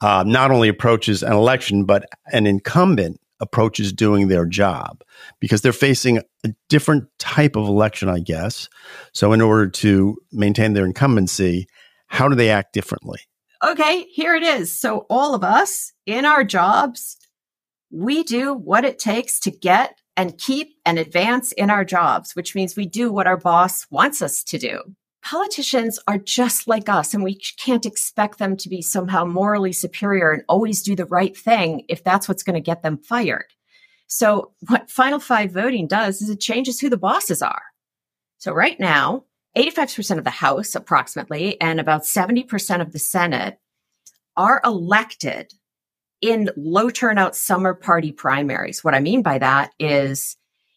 uh, 0.00 0.24
not 0.26 0.50
only 0.50 0.68
approaches 0.68 1.22
an 1.22 1.32
election, 1.32 1.84
but 1.84 2.06
an 2.32 2.46
incumbent 2.46 3.20
approaches 3.40 3.92
doing 3.92 4.28
their 4.28 4.46
job? 4.46 5.02
Because 5.40 5.62
they're 5.62 5.72
facing 5.72 6.18
a 6.18 6.54
different 6.68 7.04
type 7.18 7.56
of 7.56 7.66
election, 7.66 8.08
I 8.08 8.20
guess. 8.20 8.68
So, 9.12 9.32
in 9.32 9.40
order 9.40 9.68
to 9.68 10.16
maintain 10.32 10.72
their 10.72 10.86
incumbency, 10.86 11.66
how 12.06 12.28
do 12.28 12.34
they 12.34 12.50
act 12.50 12.72
differently? 12.72 13.20
okay, 13.64 14.04
here 14.10 14.34
it 14.34 14.42
is. 14.42 14.78
So 14.78 15.06
all 15.08 15.34
of 15.34 15.42
us 15.42 15.92
in 16.06 16.24
our 16.24 16.44
jobs, 16.44 17.16
we 17.90 18.22
do 18.22 18.54
what 18.54 18.84
it 18.84 18.98
takes 18.98 19.40
to 19.40 19.50
get 19.50 19.98
and 20.16 20.38
keep 20.38 20.76
and 20.84 20.98
advance 20.98 21.52
in 21.52 21.70
our 21.70 21.84
jobs, 21.84 22.36
which 22.36 22.54
means 22.54 22.76
we 22.76 22.86
do 22.86 23.12
what 23.12 23.26
our 23.26 23.36
boss 23.36 23.86
wants 23.90 24.22
us 24.22 24.42
to 24.44 24.58
do. 24.58 24.80
Politicians 25.24 25.98
are 26.06 26.18
just 26.18 26.68
like 26.68 26.90
us, 26.90 27.14
and 27.14 27.24
we 27.24 27.34
can't 27.58 27.86
expect 27.86 28.38
them 28.38 28.58
to 28.58 28.68
be 28.68 28.82
somehow 28.82 29.24
morally 29.24 29.72
superior 29.72 30.30
and 30.32 30.42
always 30.48 30.82
do 30.82 30.94
the 30.94 31.06
right 31.06 31.34
thing 31.34 31.84
if 31.88 32.04
that's 32.04 32.28
what's 32.28 32.42
going 32.42 32.54
to 32.54 32.60
get 32.60 32.82
them 32.82 32.98
fired. 32.98 33.46
So, 34.06 34.52
what 34.68 34.90
Final 34.90 35.18
Five 35.18 35.50
voting 35.50 35.86
does 35.86 36.20
is 36.20 36.28
it 36.28 36.40
changes 36.40 36.78
who 36.78 36.90
the 36.90 36.98
bosses 36.98 37.40
are. 37.40 37.62
So, 38.36 38.52
right 38.52 38.78
now, 38.78 39.24
85% 39.56 40.18
of 40.18 40.24
the 40.24 40.30
House, 40.30 40.74
approximately, 40.74 41.58
and 41.58 41.80
about 41.80 42.02
70% 42.02 42.82
of 42.82 42.92
the 42.92 42.98
Senate 42.98 43.58
are 44.36 44.60
elected 44.62 45.52
in 46.20 46.50
low 46.56 46.90
turnout 46.90 47.34
summer 47.34 47.72
party 47.72 48.12
primaries. 48.12 48.84
What 48.84 48.94
I 48.94 49.00
mean 49.00 49.22
by 49.22 49.38
that 49.38 49.72
is 49.78 50.36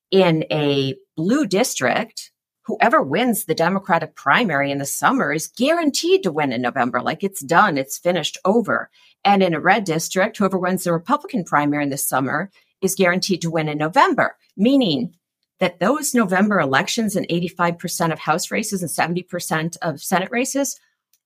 in 0.09 0.45
a 0.51 0.95
blue 1.17 1.45
district, 1.45 2.31
whoever 2.67 3.01
wins 3.01 3.45
the 3.45 3.55
Democratic 3.55 4.13
primary 4.15 4.69
in 4.71 4.77
the 4.77 4.85
summer 4.85 5.31
is 5.31 5.47
guaranteed 5.47 6.21
to 6.23 6.31
win 6.31 6.51
in 6.51 6.61
November. 6.61 7.01
Like 7.01 7.23
it's 7.23 7.41
done, 7.41 7.77
it's 7.77 7.97
finished 7.97 8.37
over. 8.43 8.89
And 9.23 9.41
in 9.41 9.53
a 9.53 9.59
red 9.59 9.85
district, 9.85 10.37
whoever 10.37 10.59
wins 10.59 10.83
the 10.83 10.91
Republican 10.91 11.45
primary 11.45 11.83
in 11.83 11.89
the 11.89 11.97
summer 11.97 12.51
is 12.81 12.93
guaranteed 12.93 13.41
to 13.41 13.49
win 13.49 13.69
in 13.69 13.77
November, 13.77 14.35
meaning 14.57 15.13
that 15.59 15.79
those 15.79 16.13
November 16.13 16.59
elections 16.59 17.15
and 17.15 17.27
85% 17.29 18.11
of 18.11 18.19
House 18.19 18.51
races 18.51 18.81
and 18.81 18.91
70% 18.91 19.77
of 19.81 20.01
Senate 20.01 20.29
races 20.29 20.79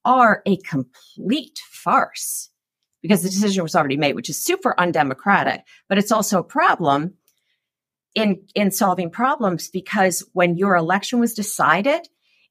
are 0.05 0.41
a 0.45 0.57
complete 0.57 1.59
farce 1.69 2.49
because 3.01 3.23
the 3.23 3.29
decision 3.29 3.63
was 3.63 3.75
already 3.75 3.97
made, 3.97 4.13
which 4.13 4.29
is 4.29 4.41
super 4.41 4.79
undemocratic, 4.79 5.63
but 5.89 5.97
it's 5.97 6.11
also 6.11 6.39
a 6.39 6.43
problem 6.43 7.15
in, 8.15 8.43
in 8.55 8.71
solving 8.71 9.09
problems 9.09 9.69
because 9.69 10.23
when 10.33 10.57
your 10.57 10.75
election 10.75 11.19
was 11.19 11.33
decided 11.33 12.07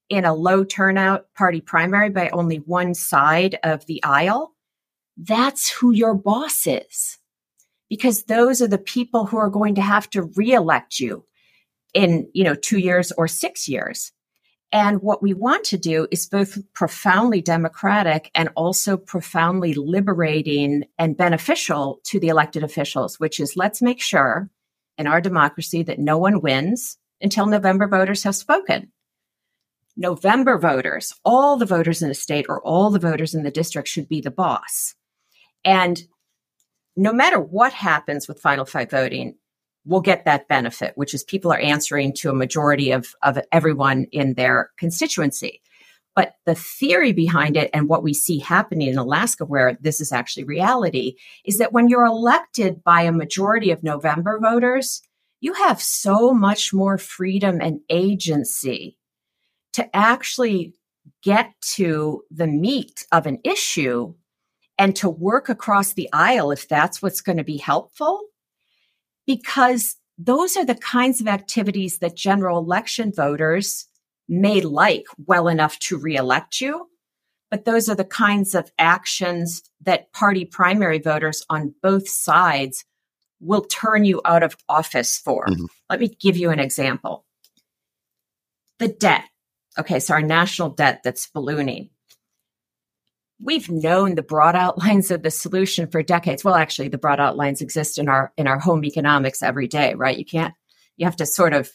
in 0.09 0.25
a 0.25 0.33
low 0.33 0.63
turnout 0.63 1.33
party 1.35 1.61
primary 1.61 2.09
by 2.09 2.29
only 2.29 2.57
one 2.57 2.93
side 2.93 3.57
of 3.63 3.85
the 3.85 4.03
aisle, 4.03 4.53
that's 5.17 5.69
who 5.69 5.91
your 5.91 6.15
boss 6.15 6.65
is 6.65 7.17
because 7.89 8.23
those 8.23 8.61
are 8.61 8.67
the 8.67 8.77
people 8.77 9.25
who 9.25 9.37
are 9.37 9.49
going 9.49 9.75
to 9.75 9.81
have 9.81 10.09
to 10.09 10.23
reelect 10.35 10.99
you 10.99 11.25
in, 11.93 12.29
you 12.33 12.43
know, 12.43 12.55
two 12.55 12.77
years 12.77 13.11
or 13.11 13.27
six 13.27 13.67
years. 13.67 14.11
And 14.71 15.01
what 15.01 15.21
we 15.21 15.33
want 15.33 15.65
to 15.65 15.77
do 15.77 16.07
is 16.11 16.25
both 16.27 16.57
profoundly 16.73 17.41
democratic 17.41 18.31
and 18.33 18.47
also 18.55 18.95
profoundly 18.95 19.73
liberating 19.73 20.85
and 20.97 21.17
beneficial 21.17 21.99
to 22.05 22.19
the 22.19 22.29
elected 22.29 22.63
officials, 22.63 23.19
which 23.19 23.41
is 23.41 23.57
let's 23.57 23.81
make 23.81 24.01
sure 24.01 24.49
in 25.01 25.07
our 25.07 25.19
democracy 25.19 25.81
that 25.83 25.99
no 25.99 26.17
one 26.17 26.41
wins 26.41 26.97
until 27.19 27.47
November 27.47 27.87
voters 27.87 28.23
have 28.23 28.35
spoken. 28.35 28.91
November 29.97 30.57
voters, 30.57 31.13
all 31.25 31.57
the 31.57 31.65
voters 31.65 32.01
in 32.01 32.09
a 32.11 32.13
state 32.13 32.45
or 32.47 32.61
all 32.61 32.91
the 32.91 32.99
voters 32.99 33.33
in 33.33 33.43
the 33.43 33.51
district 33.51 33.87
should 33.87 34.07
be 34.07 34.21
the 34.21 34.31
boss. 34.31 34.95
And 35.65 36.01
no 36.95 37.11
matter 37.11 37.39
what 37.39 37.73
happens 37.73 38.27
with 38.27 38.39
final 38.39 38.63
five 38.63 38.91
voting, 38.91 39.35
we'll 39.85 40.01
get 40.01 40.25
that 40.25 40.47
benefit, 40.47 40.93
which 40.95 41.13
is 41.15 41.23
people 41.23 41.51
are 41.51 41.59
answering 41.59 42.13
to 42.13 42.29
a 42.29 42.35
majority 42.35 42.91
of, 42.91 43.13
of 43.23 43.39
everyone 43.51 44.05
in 44.11 44.35
their 44.35 44.69
constituency. 44.77 45.61
But 46.15 46.35
the 46.45 46.55
theory 46.55 47.13
behind 47.13 47.55
it 47.55 47.69
and 47.73 47.87
what 47.87 48.03
we 48.03 48.13
see 48.13 48.39
happening 48.39 48.89
in 48.89 48.97
Alaska, 48.97 49.45
where 49.45 49.77
this 49.79 50.01
is 50.01 50.11
actually 50.11 50.43
reality, 50.43 51.15
is 51.45 51.57
that 51.57 51.71
when 51.71 51.87
you're 51.87 52.05
elected 52.05 52.83
by 52.83 53.03
a 53.03 53.11
majority 53.11 53.71
of 53.71 53.83
November 53.83 54.39
voters, 54.39 55.01
you 55.39 55.53
have 55.53 55.81
so 55.81 56.33
much 56.33 56.73
more 56.73 56.97
freedom 56.97 57.59
and 57.61 57.79
agency 57.89 58.97
to 59.73 59.95
actually 59.95 60.73
get 61.23 61.53
to 61.61 62.23
the 62.29 62.47
meat 62.47 63.05
of 63.11 63.25
an 63.25 63.39
issue 63.43 64.13
and 64.77 64.95
to 64.95 65.09
work 65.09 65.49
across 65.49 65.93
the 65.93 66.09
aisle 66.11 66.51
if 66.51 66.67
that's 66.67 67.01
what's 67.01 67.21
going 67.21 67.37
to 67.37 67.43
be 67.43 67.57
helpful. 67.57 68.21
Because 69.25 69.95
those 70.17 70.57
are 70.57 70.65
the 70.65 70.75
kinds 70.75 71.21
of 71.21 71.27
activities 71.27 71.99
that 71.99 72.15
general 72.15 72.57
election 72.57 73.11
voters 73.15 73.87
may 74.31 74.61
like 74.61 75.05
well 75.27 75.47
enough 75.47 75.77
to 75.79 75.97
reelect 75.97 76.59
you. 76.59 76.87
But 77.51 77.65
those 77.65 77.89
are 77.89 77.95
the 77.95 78.05
kinds 78.05 78.55
of 78.55 78.71
actions 78.79 79.61
that 79.81 80.11
party 80.13 80.45
primary 80.45 80.99
voters 80.99 81.45
on 81.49 81.75
both 81.83 82.07
sides 82.07 82.85
will 83.41 83.61
turn 83.61 84.05
you 84.05 84.21
out 84.23 84.41
of 84.41 84.55
office 84.69 85.17
for. 85.17 85.45
Mm-hmm. 85.45 85.65
Let 85.89 85.99
me 85.99 86.15
give 86.19 86.37
you 86.37 86.49
an 86.49 86.59
example. 86.59 87.25
The 88.79 88.87
debt. 88.87 89.25
Okay, 89.77 89.99
so 89.99 90.13
our 90.13 90.21
national 90.21 90.69
debt 90.69 91.01
that's 91.03 91.27
ballooning 91.27 91.89
we've 93.43 93.69
known 93.69 94.15
the 94.15 94.21
broad 94.21 94.55
outlines 94.55 95.11
of 95.11 95.23
the 95.23 95.31
solution 95.31 95.87
for 95.87 96.03
decades. 96.03 96.43
Well, 96.43 96.55
actually, 96.55 96.89
the 96.89 96.97
broad 96.97 97.19
outlines 97.19 97.61
exist 97.61 97.97
in 97.97 98.07
our 98.07 98.31
in 98.37 98.47
our 98.47 98.59
home 98.59 98.85
economics 98.85 99.41
every 99.41 99.67
day, 99.67 99.93
right? 99.95 100.17
You 100.17 100.25
can't 100.25 100.53
you 100.97 101.05
have 101.05 101.15
to 101.17 101.25
sort 101.25 101.53
of 101.53 101.69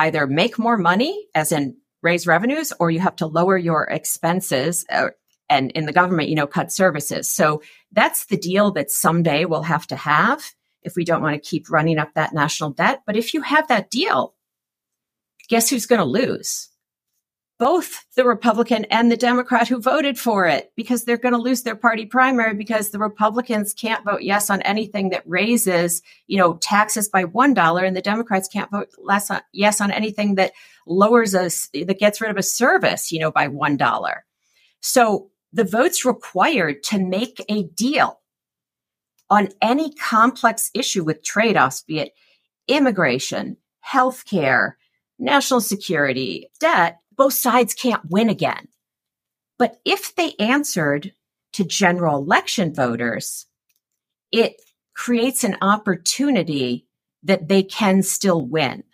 either 0.00 0.26
make 0.26 0.58
more 0.58 0.76
money, 0.76 1.26
as 1.34 1.52
in 1.52 1.76
raise 2.02 2.26
revenues, 2.26 2.72
or 2.80 2.90
you 2.90 3.00
have 3.00 3.16
to 3.16 3.26
lower 3.26 3.56
your 3.56 3.84
expenses. 3.84 4.84
Uh, 4.90 5.10
and 5.48 5.72
in 5.72 5.84
the 5.84 5.92
government, 5.92 6.28
you 6.28 6.36
know, 6.36 6.46
cut 6.46 6.72
services. 6.72 7.30
So 7.30 7.62
that's 7.92 8.26
the 8.26 8.36
deal 8.36 8.70
that 8.72 8.90
someday 8.90 9.44
we'll 9.44 9.62
have 9.62 9.86
to 9.88 9.96
have 9.96 10.42
if 10.82 10.94
we 10.96 11.04
don't 11.04 11.22
want 11.22 11.34
to 11.34 11.48
keep 11.48 11.70
running 11.70 11.98
up 11.98 12.14
that 12.14 12.32
national 12.32 12.70
debt. 12.70 13.02
But 13.04 13.16
if 13.16 13.34
you 13.34 13.42
have 13.42 13.68
that 13.68 13.90
deal, 13.90 14.34
guess 15.48 15.68
who's 15.68 15.86
going 15.86 15.98
to 15.98 16.04
lose? 16.04 16.69
Both 17.60 18.06
the 18.16 18.24
Republican 18.24 18.86
and 18.86 19.12
the 19.12 19.18
Democrat 19.18 19.68
who 19.68 19.78
voted 19.78 20.18
for 20.18 20.46
it 20.46 20.72
because 20.76 21.04
they're 21.04 21.18
going 21.18 21.34
to 21.34 21.38
lose 21.38 21.62
their 21.62 21.76
party 21.76 22.06
primary 22.06 22.54
because 22.54 22.88
the 22.88 22.98
Republicans 22.98 23.74
can't 23.74 24.02
vote 24.02 24.22
yes 24.22 24.48
on 24.48 24.62
anything 24.62 25.10
that 25.10 25.22
raises, 25.26 26.00
you 26.26 26.38
know, 26.38 26.54
taxes 26.54 27.10
by 27.10 27.22
$1 27.22 27.86
and 27.86 27.94
the 27.94 28.00
Democrats 28.00 28.48
can't 28.48 28.70
vote 28.70 28.88
less 28.96 29.30
on, 29.30 29.42
yes 29.52 29.78
on 29.82 29.90
anything 29.90 30.36
that 30.36 30.52
lowers 30.86 31.34
us, 31.34 31.68
that 31.74 31.98
gets 31.98 32.18
rid 32.22 32.30
of 32.30 32.38
a 32.38 32.42
service, 32.42 33.12
you 33.12 33.20
know, 33.20 33.30
by 33.30 33.46
$1. 33.46 34.14
So 34.80 35.30
the 35.52 35.64
votes 35.64 36.06
required 36.06 36.82
to 36.84 36.98
make 36.98 37.44
a 37.50 37.64
deal 37.64 38.20
on 39.28 39.48
any 39.60 39.92
complex 39.92 40.70
issue 40.72 41.04
with 41.04 41.22
trade-offs, 41.22 41.82
be 41.82 41.98
it 41.98 42.14
immigration, 42.68 43.58
healthcare, 43.86 44.72
national 45.18 45.60
security, 45.60 46.48
debt, 46.58 46.96
both 47.20 47.34
sides 47.34 47.74
can't 47.74 48.00
win 48.08 48.30
again. 48.30 48.66
But 49.58 49.78
if 49.84 50.14
they 50.14 50.32
answered 50.38 51.12
to 51.52 51.64
general 51.64 52.16
election 52.16 52.74
voters, 52.74 53.44
it 54.32 54.54
creates 54.96 55.44
an 55.44 55.58
opportunity 55.60 56.86
that 57.24 57.46
they 57.46 57.62
can 57.62 58.02
still 58.02 58.40
win. 58.40 58.84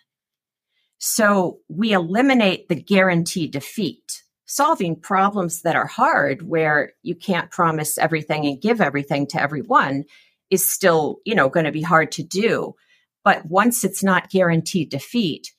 So 0.97 1.59
we 1.69 1.93
eliminate 1.93 2.67
the 2.67 2.75
guaranteed 2.75 3.51
defeat, 3.51 4.23
solving 4.45 4.99
problems 4.99 5.61
that 5.61 5.77
are 5.77 5.87
hard 5.87 6.41
where 6.41 6.91
you 7.03 7.15
can't 7.15 7.49
promise 7.49 7.97
everything 7.97 8.45
and 8.45 8.61
give 8.61 8.81
everything 8.81 9.27
to 9.27 9.41
everyone 9.41 10.03
is 10.49 10.67
still, 10.67 11.19
you 11.23 11.33
know, 11.33 11.47
going 11.47 11.65
to 11.65 11.71
be 11.71 11.81
hard 11.81 12.11
to 12.11 12.23
do. 12.23 12.75
But 13.23 13.45
once 13.45 13.85
it's 13.85 14.03
not 14.03 14.29
guaranteed 14.29 14.89
defeat, 14.89 15.53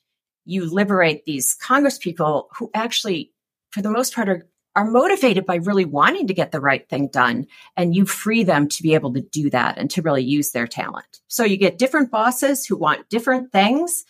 you 0.48 0.64
liberate 0.64 1.26
these 1.26 1.54
Congress 1.54 1.98
people 1.98 2.48
who 2.56 2.70
actually, 2.72 3.32
for 3.70 3.82
the 3.82 3.90
most 3.90 4.14
part, 4.14 4.30
are, 4.30 4.48
are 4.74 4.90
motivated 4.90 5.44
by 5.44 5.56
really 5.56 5.84
wanting 5.84 6.26
to 6.26 6.32
get 6.32 6.52
the 6.52 6.60
right 6.60 6.88
thing 6.88 7.08
done. 7.12 7.46
And 7.76 7.94
you 7.94 8.06
free 8.06 8.44
them 8.44 8.66
to 8.68 8.82
be 8.82 8.94
able 8.94 9.12
to 9.12 9.20
do 9.20 9.50
that 9.50 9.76
and 9.76 9.90
to 9.90 10.00
really 10.00 10.24
use 10.24 10.52
their 10.52 10.66
talent. 10.66 11.20
So 11.28 11.44
you 11.44 11.58
get 11.58 11.76
different 11.76 12.10
bosses 12.10 12.64
who 12.64 12.76
want 12.78 13.10
different 13.10 13.52
things, 13.52 14.04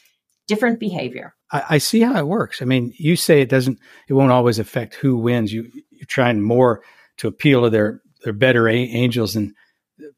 different 0.46 0.78
behavior. 0.78 1.34
I, 1.50 1.64
I 1.70 1.78
see 1.78 2.02
how 2.02 2.16
it 2.16 2.26
works. 2.28 2.62
I 2.62 2.66
mean, 2.66 2.94
you 2.96 3.16
say 3.16 3.40
it 3.40 3.48
doesn't, 3.48 3.80
it 4.08 4.12
won't 4.12 4.30
always 4.30 4.60
affect 4.60 4.94
who 4.94 5.16
wins. 5.16 5.52
You, 5.52 5.68
you're 5.90 6.06
trying 6.06 6.40
more 6.40 6.82
to 7.16 7.26
appeal 7.26 7.62
to 7.62 7.70
their, 7.70 8.00
their 8.22 8.32
better 8.32 8.68
a- 8.68 8.76
angels 8.76 9.34
and 9.34 9.54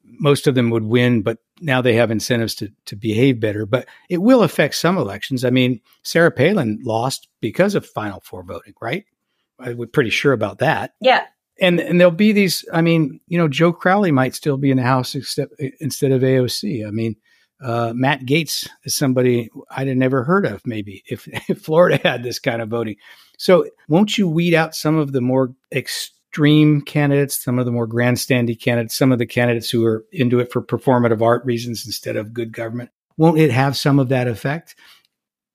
most 0.05 0.47
of 0.47 0.55
them 0.55 0.69
would 0.69 0.85
win, 0.85 1.23
but 1.23 1.39
now 1.61 1.81
they 1.81 1.95
have 1.95 2.11
incentives 2.11 2.55
to, 2.57 2.73
to 2.87 2.97
behave 2.97 3.41
better. 3.41 3.67
But 3.67 3.87
it 4.09 4.19
will 4.19 4.43
affect 4.43 4.75
some 4.75 4.99
elections. 4.99 5.45
I 5.45 5.51
mean, 5.51 5.81
Sarah 6.03 6.31
Palin 6.31 6.81
lost 6.83 7.29
because 7.41 7.75
of 7.75 7.87
Final 7.87 8.21
Four 8.21 8.43
voting, 8.43 8.75
right? 8.81 9.05
I 9.59 9.75
was 9.75 9.91
pretty 9.93 10.11
sure 10.11 10.33
about 10.33 10.59
that. 10.59 10.95
Yeah. 11.01 11.27
And 11.61 11.79
and 11.79 12.01
there'll 12.01 12.11
be 12.11 12.33
these. 12.33 12.65
I 12.73 12.81
mean, 12.81 13.21
you 13.27 13.37
know, 13.37 13.49
Joe 13.49 13.73
Crowley 13.73 14.11
might 14.11 14.35
still 14.35 14.57
be 14.57 14.71
in 14.71 14.79
the 14.79 14.83
House 14.83 15.15
except, 15.15 15.53
instead 15.81 16.11
of 16.11 16.23
AOC. 16.23 16.87
I 16.87 16.91
mean, 16.91 17.17
uh, 17.63 17.93
Matt 17.95 18.23
Gaetz 18.23 18.67
is 18.85 18.95
somebody 18.95 19.51
I'd 19.71 19.89
have 19.89 19.97
never 19.97 20.25
heard 20.25 20.47
of. 20.47 20.67
Maybe 20.67 21.03
if, 21.07 21.29
if 21.51 21.61
Florida 21.61 22.01
had 22.03 22.23
this 22.23 22.39
kind 22.39 22.63
of 22.63 22.71
voting. 22.71 22.97
So 23.37 23.67
won't 23.89 24.19
you 24.19 24.29
weed 24.29 24.55
out 24.55 24.75
some 24.75 24.97
of 24.97 25.13
the 25.13 25.21
more 25.21 25.55
extreme 25.73 26.20
extreme 26.31 26.81
candidates, 26.81 27.43
some 27.43 27.59
of 27.59 27.67
the 27.67 27.73
more 27.73 27.89
grandstandy 27.89 28.59
candidates, 28.59 28.97
some 28.97 29.11
of 29.11 29.19
the 29.19 29.27
candidates 29.27 29.69
who 29.69 29.85
are 29.85 30.07
into 30.13 30.39
it 30.39 30.53
for 30.53 30.63
performative 30.63 31.21
art 31.21 31.45
reasons 31.45 31.85
instead 31.85 32.15
of 32.15 32.33
good 32.33 32.53
government. 32.53 32.89
Won't 33.17 33.41
it 33.41 33.51
have 33.51 33.77
some 33.77 33.99
of 33.99 34.11
that 34.11 34.29
effect? 34.29 34.77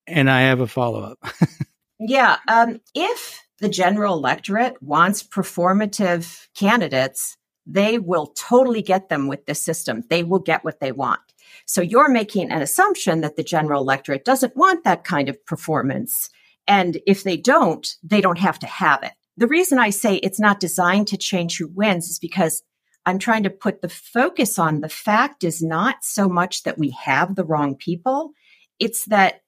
And 0.05 0.29
I 0.29 0.41
have 0.41 0.59
a 0.59 0.67
follow 0.67 1.01
up. 1.01 1.19
yeah. 1.99 2.39
Um, 2.49 2.81
if 2.93 3.41
the 3.59 3.69
general 3.69 4.15
electorate 4.15 4.83
wants 4.83 5.23
performative 5.23 6.45
candidates, 6.55 7.37
they 7.65 7.97
will 7.97 8.27
totally 8.27 8.81
get 8.81 9.07
them 9.07 9.29
with 9.29 9.45
this 9.45 9.61
system. 9.61 10.03
They 10.09 10.23
will 10.23 10.39
get 10.39 10.65
what 10.65 10.81
they 10.81 10.91
want. 10.91 11.21
So 11.65 11.79
you're 11.79 12.09
making 12.09 12.51
an 12.51 12.61
assumption 12.61 13.21
that 13.21 13.37
the 13.37 13.43
general 13.43 13.81
electorate 13.81 14.25
doesn't 14.25 14.57
want 14.57 14.83
that 14.83 15.05
kind 15.05 15.29
of 15.29 15.45
performance. 15.45 16.29
And 16.67 16.99
if 17.07 17.23
they 17.23 17.37
don't, 17.37 17.87
they 18.03 18.19
don't 18.19 18.39
have 18.39 18.59
to 18.59 18.67
have 18.67 19.03
it 19.03 19.13
the 19.37 19.47
reason 19.47 19.79
I 19.79 19.89
say 19.89 20.15
it's 20.15 20.39
not 20.39 20.59
designed 20.59 21.07
to 21.09 21.17
change 21.17 21.57
who 21.57 21.67
wins 21.67 22.07
is 22.09 22.19
because 22.19 22.63
I'm 23.05 23.19
trying 23.19 23.43
to 23.43 23.49
put 23.49 23.81
the 23.81 23.89
focus 23.89 24.57
on 24.57 24.81
the 24.81 24.89
fact 24.89 25.43
is 25.43 25.61
not 25.61 25.97
so 26.01 26.27
much 26.27 26.63
that 26.63 26.77
we 26.77 26.91
have 26.91 27.35
the 27.35 27.43
wrong 27.43 27.75
people. 27.75 28.31
It's 28.79 29.05
that 29.05 29.41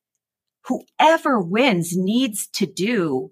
whoever 0.65 1.39
wins 1.39 1.96
needs 1.96 2.48
to 2.53 2.65
do 2.65 3.32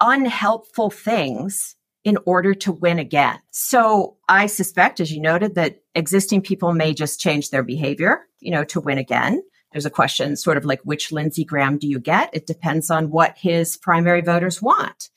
unhelpful 0.00 0.90
things 0.90 1.76
in 2.04 2.16
order 2.24 2.54
to 2.54 2.72
win 2.72 2.98
again. 2.98 3.38
So 3.50 4.16
I 4.28 4.46
suspect, 4.46 5.00
as 5.00 5.12
you 5.12 5.20
noted, 5.20 5.56
that 5.56 5.82
existing 5.94 6.40
people 6.40 6.72
may 6.72 6.94
just 6.94 7.20
change 7.20 7.50
their 7.50 7.62
behavior, 7.62 8.26
you 8.38 8.50
know, 8.50 8.64
to 8.64 8.80
win 8.80 8.96
again. 8.96 9.42
There's 9.72 9.86
a 9.86 9.90
question 9.90 10.36
sort 10.36 10.56
of 10.56 10.64
like 10.64 10.80
which 10.82 11.12
Lindsey 11.12 11.44
Graham 11.44 11.76
do 11.76 11.86
you 11.86 12.00
get? 12.00 12.30
It 12.32 12.46
depends 12.46 12.90
on 12.90 13.10
what 13.10 13.36
his 13.36 13.76
primary 13.76 14.22
voters 14.22 14.62
want 14.62 15.10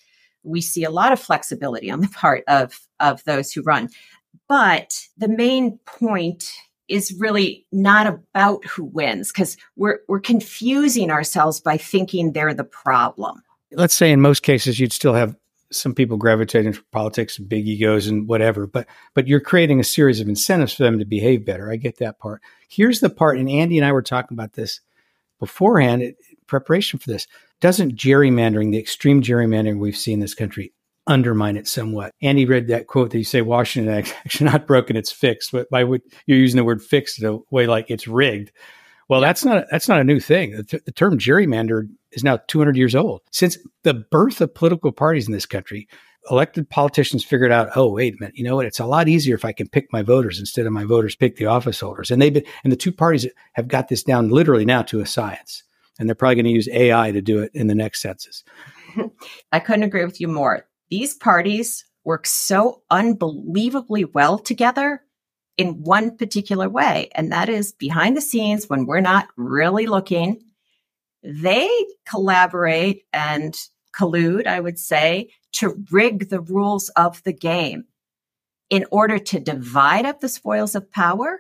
we 0.44 0.62
see 0.62 0.84
a 0.84 0.92
lot 0.92 1.12
of 1.12 1.20
flexibility 1.20 1.90
on 1.90 2.02
the 2.02 2.10
part 2.10 2.44
of, 2.48 2.80
of 3.00 3.24
those 3.26 3.52
who 3.52 3.62
run. 3.64 3.90
But 4.48 4.94
the 5.18 5.28
main 5.28 5.80
point 5.86 6.52
is 6.88 7.16
really 7.18 7.66
not 7.72 8.08
about 8.08 8.66
who 8.66 8.84
wins 8.84 9.32
because 9.32 9.58
we're, 9.76 10.00
we're 10.08 10.20
confusing 10.20 11.10
ourselves 11.10 11.62
by 11.62 11.78
thinking 11.78 12.34
they're 12.34 12.54
the 12.54 12.64
problem. 12.64 13.42
Let's 13.72 13.96
say 13.96 14.12
in 14.12 14.22
most 14.22 14.44
cases, 14.44 14.80
you'd 14.80 14.94
still 14.94 15.14
have 15.14 15.36
some 15.72 15.96
people 15.96 16.18
gravitating 16.18 16.74
for 16.74 16.84
politics 16.92 17.40
and 17.40 17.50
big 17.50 17.68
egos 17.68 18.08
and 18.08 18.28
whatever, 18.28 18.68
but 18.68 18.88
but 19.14 19.28
you're 19.28 19.40
creating 19.40 19.80
a 19.80 19.84
series 19.84 20.20
of 20.20 20.28
incentives 20.28 20.74
for 20.74 20.84
them 20.84 21.00
to 21.00 21.06
behave 21.06 21.46
better. 21.46 21.72
I 21.72 21.76
get 21.78 21.98
that 21.98 22.20
part. 22.20 22.42
Here's 22.70 23.00
the 23.00 23.10
part, 23.10 23.38
and 23.38 23.50
Andy 23.50 23.78
and 23.78 23.86
I 23.86 23.92
were 23.92 24.04
talking 24.04 24.36
about 24.36 24.54
this 24.54 24.82
beforehand 25.40 26.02
in 26.04 26.16
preparation 26.48 27.00
for 27.00 27.12
this. 27.12 27.28
Doesn't 27.62 27.96
gerrymandering, 27.96 28.72
the 28.72 28.80
extreme 28.80 29.22
gerrymandering 29.22 29.80
we've 29.80 29.98
seen 29.98 30.16
in 30.16 30.20
this 30.20 30.34
country, 30.34 30.74
undermine 31.08 31.58
it 31.58 31.68
somewhat? 31.68 32.12
Andy 32.22 32.46
read 32.46 32.68
that 32.68 32.88
quote 32.88 33.12
that 33.12 33.18
you 33.18 33.24
say 33.24 33.42
Washington 33.42 33.94
actually 33.94 34.50
not 34.50 34.68
broken, 34.68 34.96
it's 34.96 35.12
fixed. 35.12 35.52
But 35.52 35.70
by 35.70 35.84
what 35.84 36.02
you're 36.26 36.38
using 36.38 36.58
the 36.58 36.64
word 36.64 36.82
fixed 36.82 37.22
in 37.22 37.28
a 37.28 37.38
way 37.52 37.68
like 37.68 37.90
it's 37.90 38.08
rigged. 38.08 38.52
Well, 39.10 39.22
that's 39.22 39.44
not 39.44 39.66
that's 39.70 39.90
not 39.90 40.00
a 40.00 40.06
new 40.06 40.20
thing. 40.20 40.52
The, 40.52 40.82
the 40.86 40.92
term 40.92 41.18
gerrymander 41.18 41.88
is 42.12 42.24
now 42.24 42.40
200 42.48 42.76
years 42.78 42.96
old. 42.96 43.22
Since 43.32 43.58
the 43.84 43.94
birth 43.94 44.42
of 44.42 44.56
political 44.56 44.92
parties 44.92 45.28
in 45.28 45.34
this 45.34 45.46
country, 45.46 45.88
elected 46.32 46.70
politicians 46.70 47.24
figured 47.24 47.52
out, 47.52 47.70
oh, 47.76 47.92
wait 47.92 48.14
a 48.14 48.18
minute, 48.20 48.38
you 48.38 48.44
know 48.44 48.56
what? 48.56 48.66
It's 48.66 48.80
a 48.80 48.86
lot 48.86 49.08
easier 49.08 49.36
if 49.36 49.46
I 49.46 49.52
can 49.52 49.68
pick 49.68 49.92
my 49.92 50.02
voters 50.02 50.40
instead 50.40 50.66
of 50.66 50.72
my 50.72 50.86
voters 50.86 51.16
pick 51.16 51.36
the 51.36 51.48
office 51.48 51.80
holders. 51.80 52.12
And 52.12 52.22
they've 52.22 52.34
been, 52.34 52.46
and 52.64 52.72
the 52.72 52.78
two 52.78 52.92
parties 52.92 53.28
have 53.54 53.68
got 53.68 53.90
this 53.90 54.04
down 54.04 54.30
literally 54.30 54.66
now 54.66 54.84
to 54.84 55.02
a 55.02 55.06
science 55.06 55.64
and 56.00 56.08
they're 56.08 56.16
probably 56.16 56.36
going 56.36 56.46
to 56.46 56.52
use 56.52 56.70
AI 56.70 57.12
to 57.12 57.22
do 57.22 57.40
it 57.40 57.52
in 57.54 57.68
the 57.68 57.76
next 57.76 58.02
census. 58.02 58.44
I 59.52 59.60
couldn't 59.60 59.84
agree 59.84 60.06
with 60.06 60.20
you 60.20 60.28
more. 60.28 60.68
These 60.90 61.16
parties 61.16 61.86
work 62.04 62.28
so 62.28 62.82
unbelievably 62.90 64.06
well 64.06 64.38
together 64.38 65.02
in 65.58 65.84
one 65.84 66.18
particular 66.18 66.68
way, 66.68 67.10
and 67.16 67.32
that 67.32 67.50
is 67.50 67.72
behind 67.72 68.18
the 68.18 68.22
scenes 68.22 68.68
when 68.68 68.86
we're 68.86 69.02
not 69.02 69.28
really 69.38 69.86
looking. 69.86 70.42
They 71.22 71.70
collaborate 72.10 73.04
and 73.14 73.56
collude, 73.96 74.48
I 74.48 74.60
would 74.60 74.80
say, 74.80 75.30
to 75.54 75.86
rig 75.92 76.30
the 76.30 76.42
rules 76.42 76.90
of 76.90 77.24
the 77.24 77.34
game 77.34 77.86
in 78.70 78.86
order 78.92 79.20
to 79.20 79.40
divide 79.40 80.06
up 80.06 80.20
the 80.20 80.30
spoils 80.30 80.74
of 80.74 80.92
power 80.92 81.40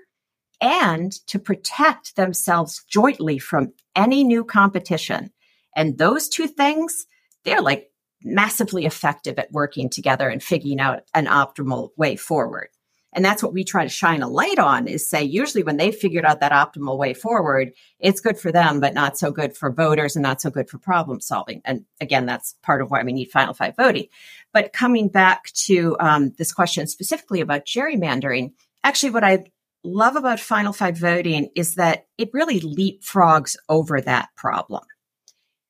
and 0.63 1.12
to 1.28 1.38
protect 1.38 2.15
themselves 2.15 2.86
jointly 2.88 3.38
from 3.38 3.73
any 3.97 4.23
new 4.23 4.45
competition. 4.45 5.30
And 5.76 5.97
those 5.97 6.30
two 6.30 6.47
things, 6.47 7.06
they're 7.43 7.62
like 7.62 7.91
massively 8.23 8.86
effective 8.86 9.38
at 9.38 9.52
working 9.52 9.89
together 9.89 10.30
and 10.30 10.41
figuring 10.41 10.80
out 10.80 11.04
an 11.13 11.26
optimal 11.26 11.89
way 11.97 12.15
forward. 12.15 12.69
And 13.12 13.26
that's 13.26 13.43
what 13.43 13.54
we 13.54 13.65
try 13.65 13.84
to 13.84 13.89
shine 13.89 14.23
a 14.23 14.28
light 14.30 14.58
on 14.58 14.88
is 14.88 15.08
say, 15.08 15.21
usually 15.21 15.63
when 15.63 15.78
they 15.78 15.91
figured 15.91 16.26
out 16.26 16.39
that 16.39 16.54
optimal 16.54 16.97
way 16.97 17.13
forward, 17.13 17.73
it's 17.99 18.21
good 18.21 18.39
for 18.39 18.52
them, 18.52 18.80
but 18.80 18.93
not 18.93 19.17
so 19.17 19.32
good 19.32 19.56
for 19.56 19.69
voters 19.69 20.15
and 20.15 20.23
not 20.23 20.41
so 20.41 20.49
good 20.49 20.69
for 20.69 20.78
problem 20.78 21.19
solving. 21.19 21.62
And 21.65 21.84
again, 21.99 22.26
that's 22.26 22.56
part 22.63 22.82
of 22.82 22.89
why 22.89 23.04
we 23.04 23.12
need 23.12 23.30
Final 23.32 23.54
Five 23.54 23.76
voting. 23.76 24.08
But 24.54 24.73
coming 24.73 25.10
back 25.10 25.52
to 25.65 25.97
um, 25.99 26.34
this 26.38 26.54
question 26.54 26.88
specifically 26.88 27.41
about 27.41 27.65
gerrymandering, 27.65 28.54
actually, 28.84 29.12
what 29.12 29.23
I 29.23 29.43
love 29.84 30.15
about 30.15 30.39
Final 30.39 30.74
Five 30.74 30.98
voting 30.98 31.50
is 31.56 31.76
that 31.76 32.06
it 32.17 32.30
really 32.34 32.60
leapfrogs 32.60 33.56
over 33.69 34.02
that 34.02 34.30
problem. 34.36 34.84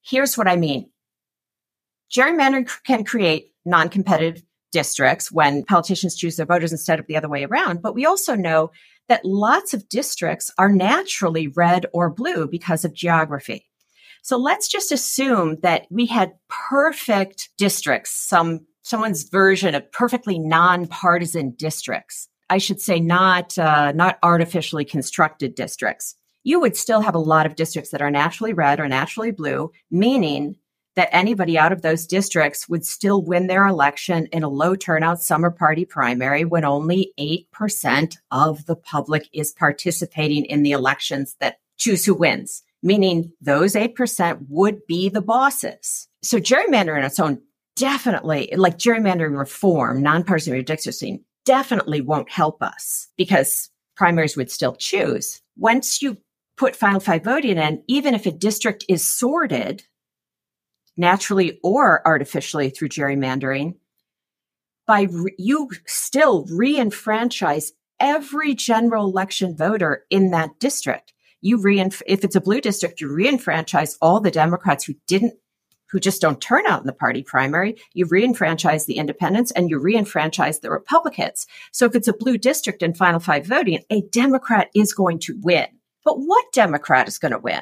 Here's 0.02 0.38
what 0.38 0.48
I 0.48 0.56
mean. 0.56 0.90
Gerrymandering 2.16 2.70
can 2.86 3.04
create 3.04 3.54
non-competitive 3.66 4.44
districts 4.72 5.32
when 5.32 5.64
politicians 5.64 6.16
choose 6.16 6.36
their 6.36 6.46
voters 6.46 6.72
instead 6.72 7.00
of 7.00 7.08
the 7.08 7.16
other 7.16 7.30
way 7.30 7.44
around. 7.44 7.82
But 7.82 7.96
we 7.96 8.06
also 8.06 8.36
know 8.36 8.72
that 9.08 9.26
lots 9.26 9.74
of 9.74 9.88
districts 9.90 10.52
are 10.58 10.72
naturally 10.72 11.48
red 11.48 11.86
or 11.94 12.10
blue 12.10 12.48
because 12.48 12.84
of 12.86 12.94
geography. 12.94 13.66
So 14.22 14.38
let's 14.38 14.68
just 14.68 14.92
assume 14.92 15.58
that 15.62 15.86
we 15.90 16.06
had 16.06 16.34
perfect 16.50 17.50
districts, 17.58 18.12
some 18.12 18.66
someone's 18.82 19.24
version 19.24 19.76
of 19.76 19.92
perfectly 19.92 20.40
nonpartisan 20.40 21.56
districts. 21.58 22.28
I 22.54 22.60
should 22.60 22.80
say 22.80 23.00
not 23.00 23.58
uh, 23.58 23.94
not 23.94 24.20
artificially 24.22 24.86
constructed 24.86 25.56
districts. 25.56 26.16
You 26.44 26.60
would 26.60 26.78
still 26.78 27.02
have 27.02 27.16
a 27.16 27.30
lot 27.34 27.48
of 27.48 27.56
districts 27.56 27.90
that 27.90 28.02
are 28.04 28.12
naturally 28.12 28.54
red 28.54 28.80
or 28.80 28.88
naturally 28.88 29.32
blue, 29.32 29.72
meaning 29.90 30.58
that 30.96 31.10
anybody 31.12 31.58
out 31.58 31.72
of 31.72 31.82
those 31.82 32.06
districts 32.06 32.70
would 32.70 32.86
still 32.86 33.24
win 33.24 33.48
their 33.48 33.66
election 33.66 34.28
in 34.28 34.44
a 34.44 34.50
low 34.50 34.76
turnout 34.76 35.20
summer 35.20 35.50
party 35.50 35.84
primary 35.84 36.46
when 36.46 36.64
only 36.64 37.12
8% 37.20 38.18
of 38.30 38.68
the 38.68 38.76
public 38.76 39.28
is 39.34 39.52
participating 39.52 40.46
in 40.46 40.62
the 40.62 40.74
elections 40.74 41.36
that 41.40 41.58
choose 41.78 42.06
who 42.06 42.14
wins, 42.14 42.62
meaning 42.84 43.32
those 43.42 43.74
8% 43.74 44.46
would 44.48 44.86
be 44.86 45.10
the 45.10 45.24
bosses. 45.24 46.08
So 46.22 46.38
gerrymandering 46.38 47.00
on 47.00 47.06
its 47.06 47.20
own 47.20 47.42
definitely, 47.76 48.54
like 48.56 48.78
gerrymandering 48.78 49.36
reform, 49.40 50.04
nonpartisan 50.04 50.54
redistricting, 50.54 51.22
definitely 51.46 52.02
won't 52.02 52.30
help 52.30 52.62
us 52.62 53.08
because 53.18 53.70
primaries 53.96 54.38
would 54.38 54.52
still 54.52 54.76
choose. 54.76 55.42
Once 55.58 56.02
you 56.02 56.18
put 56.58 56.76
final 56.76 57.00
five 57.00 57.24
voting 57.24 57.58
in, 57.58 57.84
even 57.88 58.14
if 58.14 58.26
a 58.26 58.32
district 58.32 58.86
is 58.88 59.04
sorted 59.04 59.84
naturally 60.96 61.60
or 61.64 62.06
artificially 62.08 62.70
through 62.70 62.90
gerrymandering, 62.90 63.76
by 64.86 65.04
re- 65.04 65.36
you 65.38 65.70
still 65.88 66.46
re-enfranchise 66.52 67.72
every 68.00 68.54
general 68.54 69.06
election 69.06 69.56
voter 69.56 70.06
in 70.10 70.32
that 70.32 70.60
district. 70.60 71.14
you 71.42 71.58
re 71.62 71.80
if 71.80 72.02
it's 72.06 72.36
a 72.36 72.42
blue 72.42 72.62
district, 72.62 73.02
you 73.02 73.08
reenfranchise 73.08 73.98
all 74.02 74.20
the 74.20 74.32
Democrats 74.32 74.86
who 74.86 74.94
didn't 75.08 75.34
who 75.94 76.00
just 76.00 76.22
don't 76.22 76.42
turn 76.42 76.66
out 76.66 76.82
in 76.82 76.88
the 76.88 76.92
party 76.92 77.22
primary. 77.22 77.78
You 77.94 78.08
reenfranchise 78.08 78.88
the 78.88 78.98
independents 78.98 79.52
and 79.52 79.70
you 79.70 79.80
reenfranchise 79.80 80.60
the 80.60 80.72
Republicans. 80.72 81.46
So 81.72 81.86
if 81.86 81.94
it's 81.94 82.08
a 82.08 82.14
blue 82.14 82.40
district 82.40 82.82
in 82.82 82.96
final 82.96 83.20
five 83.20 83.46
voting, 83.46 83.84
a 83.92 84.02
Democrat 84.02 84.70
is 84.74 84.92
going 84.92 85.20
to 85.20 85.38
win. 85.44 85.68
But 86.04 86.16
what 86.16 86.52
Democrat 86.52 87.08
is 87.08 87.20
going 87.20 87.34
to 87.34 87.38
win? 87.38 87.62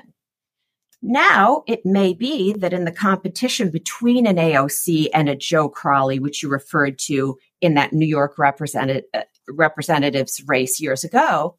Now 1.01 1.63
it 1.67 1.85
may 1.85 2.13
be 2.13 2.53
that 2.53 2.71
in 2.71 2.85
the 2.85 2.91
competition 2.91 3.69
between 3.69 4.25
an 4.25 4.37
AOC 4.37 5.09
and 5.13 5.27
a 5.27 5.35
Joe 5.35 5.67
Crowley, 5.67 6.19
which 6.19 6.41
you 6.41 6.47
referred 6.47 6.99
to 6.99 7.37
in 7.59 7.73
that 7.73 7.91
New 7.91 8.05
York 8.05 8.39
represented, 8.39 9.03
uh, 9.13 9.23
representatives 9.49 10.41
race 10.47 10.79
years 10.79 11.03
ago, 11.03 11.57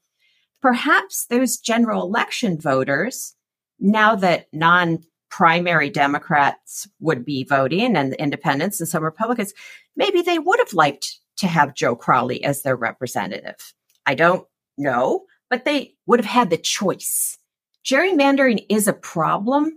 perhaps 0.62 1.26
those 1.26 1.58
general 1.58 2.02
election 2.02 2.58
voters, 2.58 3.34
now 3.78 4.14
that 4.14 4.46
non 4.54 5.02
primary 5.32 5.88
Democrats 5.88 6.86
would 7.00 7.24
be 7.24 7.42
voting 7.42 7.96
and 7.96 8.14
independents 8.14 8.78
and 8.78 8.88
some 8.88 9.02
Republicans, 9.02 9.54
maybe 9.96 10.20
they 10.20 10.38
would 10.38 10.58
have 10.60 10.74
liked 10.74 11.18
to 11.38 11.48
have 11.48 11.74
Joe 11.74 11.96
Crowley 11.96 12.44
as 12.44 12.62
their 12.62 12.76
representative. 12.76 13.72
I 14.04 14.14
don't 14.14 14.46
know, 14.76 15.24
but 15.48 15.64
they 15.64 15.94
would 16.06 16.20
have 16.20 16.30
had 16.30 16.50
the 16.50 16.58
choice. 16.58 17.38
Gerrymandering 17.84 18.66
is 18.68 18.86
a 18.86 18.92
problem 18.92 19.72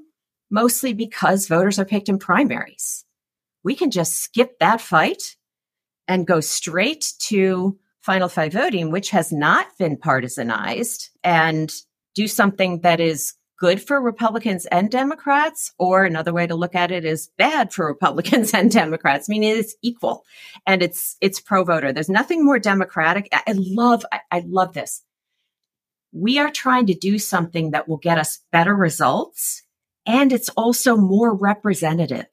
mostly 0.51 0.93
because 0.93 1.47
voters 1.47 1.79
are 1.79 1.85
picked 1.85 2.09
in 2.09 2.19
primaries. 2.19 3.05
We 3.63 3.75
can 3.75 3.91
just 3.91 4.21
skip 4.21 4.59
that 4.59 4.81
fight 4.81 5.37
and 6.07 6.27
go 6.27 6.41
straight 6.41 7.13
to 7.19 7.79
final 8.01 8.27
five 8.27 8.51
voting, 8.51 8.91
which 8.91 9.09
has 9.11 9.31
not 9.31 9.67
been 9.79 9.95
partisanized 9.95 11.09
and 11.23 11.73
do 12.13 12.27
something 12.27 12.81
that 12.81 12.99
is 12.99 13.33
good 13.57 13.81
for 13.81 14.01
Republicans 14.01 14.65
and 14.67 14.89
Democrats, 14.89 15.73
or 15.77 16.03
another 16.03 16.33
way 16.33 16.47
to 16.47 16.55
look 16.55 16.75
at 16.75 16.91
it 16.91 17.05
is 17.05 17.29
bad 17.37 17.73
for 17.73 17.87
Republicans 17.87 18.53
and 18.53 18.71
Democrats. 18.71 19.29
I 19.29 19.31
mean, 19.31 19.43
it's 19.43 19.75
equal 19.81 20.23
and 20.65 20.81
it's, 20.81 21.17
it's 21.21 21.39
pro 21.39 21.63
voter. 21.63 21.93
There's 21.93 22.09
nothing 22.09 22.43
more 22.43 22.59
democratic. 22.59 23.29
I 23.31 23.53
love, 23.55 24.05
I, 24.11 24.19
I 24.31 24.43
love 24.45 24.73
this. 24.73 25.03
We 26.11 26.39
are 26.39 26.51
trying 26.51 26.87
to 26.87 26.93
do 26.93 27.19
something 27.19 27.71
that 27.71 27.87
will 27.87 27.97
get 27.97 28.17
us 28.17 28.39
better 28.51 28.73
results 28.73 29.63
and 30.05 30.31
it's 30.31 30.49
also 30.49 30.95
more 30.95 31.33
representative. 31.33 32.27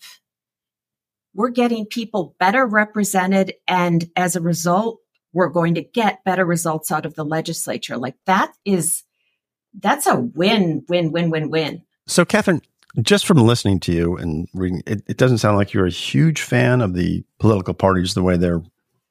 We're 1.35 1.51
getting 1.51 1.87
people 1.87 2.37
better 2.39 2.67
represented. 2.67 3.55
And 3.67 4.11
as 4.15 4.37
a 4.37 4.43
result, 4.43 5.01
we're 5.33 5.49
going 5.49 5.77
to 5.77 5.83
get 5.83 6.25
better 6.25 6.45
results 6.45 6.93
out 6.93 7.07
of 7.07 7.15
the 7.15 7.25
legislature. 7.25 7.97
Like 7.97 8.17
that 8.27 8.53
is, 8.67 9.03
that's 9.81 10.07
a 10.07 10.17
win, 10.17 10.85
win, 10.89 11.13
win, 11.13 11.31
win, 11.31 11.51
win. 11.51 11.83
So, 12.07 12.25
Katherine, 12.25 12.63
just 13.01 13.27
from 13.27 13.39
listening 13.39 13.81
to 13.81 13.93
you 13.93 14.17
and 14.17 14.49
reading, 14.55 14.83
it, 14.87 15.03
it 15.07 15.17
doesn't 15.17 15.39
sound 15.39 15.57
like 15.57 15.73
you're 15.73 15.87
a 15.87 15.91
huge 15.91 16.43
fan 16.43 16.81
of 16.81 16.95
the 16.95 17.25
political 17.39 17.75
parties 17.75 18.15
the 18.15 18.23
way 18.23 18.37
they're 18.37 18.63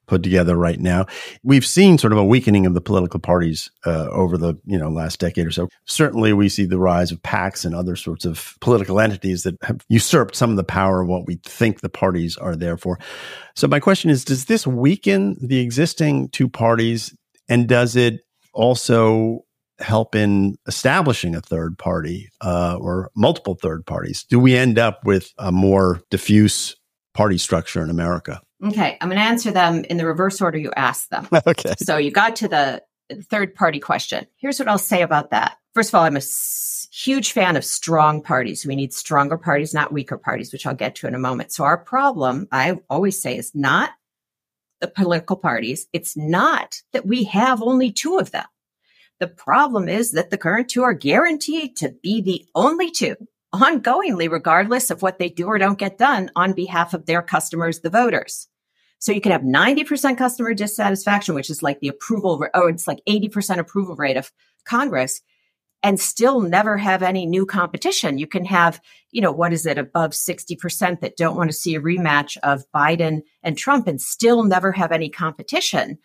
put 0.06 0.22
together 0.22 0.56
right 0.56 0.78
now. 0.78 1.06
We've 1.42 1.64
seen 1.64 1.96
sort 1.96 2.12
of 2.12 2.18
a 2.18 2.24
weakening 2.24 2.66
of 2.66 2.74
the 2.74 2.80
political 2.80 3.18
parties 3.18 3.70
uh, 3.86 4.08
over 4.10 4.36
the 4.36 4.54
you 4.66 4.78
know 4.78 4.90
last 4.90 5.20
decade 5.20 5.46
or 5.46 5.50
so. 5.50 5.68
Certainly, 5.86 6.34
we 6.34 6.48
see 6.48 6.66
the 6.66 6.78
rise 6.78 7.12
of 7.12 7.22
PACs 7.22 7.64
and 7.64 7.74
other 7.74 7.96
sorts 7.96 8.24
of 8.24 8.56
political 8.60 9.00
entities 9.00 9.44
that 9.44 9.56
have 9.62 9.84
usurped 9.88 10.36
some 10.36 10.50
of 10.50 10.56
the 10.56 10.64
power 10.64 11.00
of 11.00 11.08
what 11.08 11.26
we 11.26 11.36
think 11.44 11.80
the 11.80 11.88
parties 11.88 12.36
are 12.36 12.56
there 12.56 12.76
for. 12.76 12.98
So, 13.56 13.66
my 13.66 13.80
question 13.80 14.10
is: 14.10 14.24
Does 14.24 14.46
this 14.46 14.66
weaken 14.66 15.36
the 15.40 15.60
existing 15.60 16.28
two 16.28 16.48
parties, 16.48 17.16
and 17.48 17.68
does 17.68 17.96
it 17.96 18.20
also 18.52 19.44
help 19.82 20.14
in 20.14 20.56
establishing 20.66 21.34
a 21.34 21.40
third 21.40 21.78
party 21.78 22.30
uh, 22.40 22.76
or 22.80 23.10
multiple 23.14 23.54
third 23.54 23.86
parties? 23.86 24.24
Do 24.24 24.38
we 24.38 24.56
end 24.56 24.78
up 24.78 25.04
with 25.04 25.32
a 25.38 25.52
more 25.52 26.02
diffuse 26.10 26.76
party 27.14 27.38
structure 27.38 27.82
in 27.82 27.90
America? 27.90 28.40
Okay, 28.64 28.96
I'm 29.00 29.08
going 29.08 29.18
to 29.18 29.24
answer 29.24 29.50
them 29.50 29.84
in 29.84 29.96
the 29.96 30.06
reverse 30.06 30.40
order 30.40 30.58
you 30.58 30.72
asked 30.76 31.10
them. 31.10 31.28
okay. 31.46 31.74
So 31.78 31.96
you 31.96 32.10
got 32.10 32.36
to 32.36 32.48
the 32.48 32.82
third 33.28 33.54
party 33.54 33.80
question. 33.80 34.26
Here's 34.36 34.58
what 34.58 34.68
I'll 34.68 34.78
say 34.78 35.02
about 35.02 35.30
that. 35.30 35.56
First 35.74 35.90
of 35.90 35.96
all, 35.96 36.04
I'm 36.04 36.16
a 36.16 36.18
s- 36.18 36.88
huge 36.92 37.32
fan 37.32 37.56
of 37.56 37.64
strong 37.64 38.22
parties. 38.22 38.64
We 38.64 38.76
need 38.76 38.92
stronger 38.92 39.36
parties, 39.36 39.74
not 39.74 39.92
weaker 39.92 40.16
parties, 40.18 40.52
which 40.52 40.66
I'll 40.66 40.74
get 40.74 40.94
to 40.96 41.08
in 41.08 41.14
a 41.14 41.18
moment. 41.18 41.52
So 41.52 41.64
our 41.64 41.78
problem, 41.78 42.46
I 42.52 42.78
always 42.88 43.20
say, 43.20 43.36
is 43.36 43.52
not 43.54 43.90
the 44.80 44.88
political 44.88 45.36
parties. 45.36 45.86
It's 45.92 46.16
not 46.16 46.82
that 46.92 47.06
we 47.06 47.24
have 47.24 47.62
only 47.62 47.90
two 47.90 48.18
of 48.18 48.30
them. 48.30 48.44
The 49.22 49.28
problem 49.28 49.88
is 49.88 50.10
that 50.10 50.30
the 50.30 50.36
current 50.36 50.68
two 50.68 50.82
are 50.82 50.92
guaranteed 50.92 51.76
to 51.76 51.94
be 52.02 52.20
the 52.20 52.44
only 52.56 52.90
two 52.90 53.14
ongoingly, 53.54 54.28
regardless 54.28 54.90
of 54.90 55.00
what 55.00 55.20
they 55.20 55.28
do 55.28 55.46
or 55.46 55.58
don't 55.58 55.78
get 55.78 55.96
done 55.96 56.28
on 56.34 56.54
behalf 56.54 56.92
of 56.92 57.06
their 57.06 57.22
customers, 57.22 57.78
the 57.78 57.88
voters. 57.88 58.48
So 58.98 59.12
you 59.12 59.20
can 59.20 59.30
have 59.30 59.42
90% 59.42 60.18
customer 60.18 60.54
dissatisfaction, 60.54 61.36
which 61.36 61.50
is 61.50 61.62
like 61.62 61.78
the 61.78 61.86
approval, 61.86 62.44
oh, 62.52 62.66
it's 62.66 62.88
like 62.88 63.00
80% 63.08 63.58
approval 63.58 63.94
rate 63.94 64.16
of 64.16 64.32
Congress 64.64 65.22
and 65.84 66.00
still 66.00 66.40
never 66.40 66.76
have 66.76 67.04
any 67.04 67.24
new 67.24 67.46
competition. 67.46 68.18
You 68.18 68.26
can 68.26 68.44
have, 68.46 68.80
you 69.12 69.20
know, 69.20 69.30
what 69.30 69.52
is 69.52 69.66
it 69.66 69.78
above 69.78 70.10
60% 70.10 70.98
that 70.98 71.16
don't 71.16 71.36
want 71.36 71.48
to 71.48 71.56
see 71.56 71.76
a 71.76 71.80
rematch 71.80 72.38
of 72.42 72.64
Biden 72.74 73.22
and 73.44 73.56
Trump 73.56 73.86
and 73.86 74.00
still 74.02 74.42
never 74.42 74.72
have 74.72 74.90
any 74.90 75.08
competition. 75.08 75.98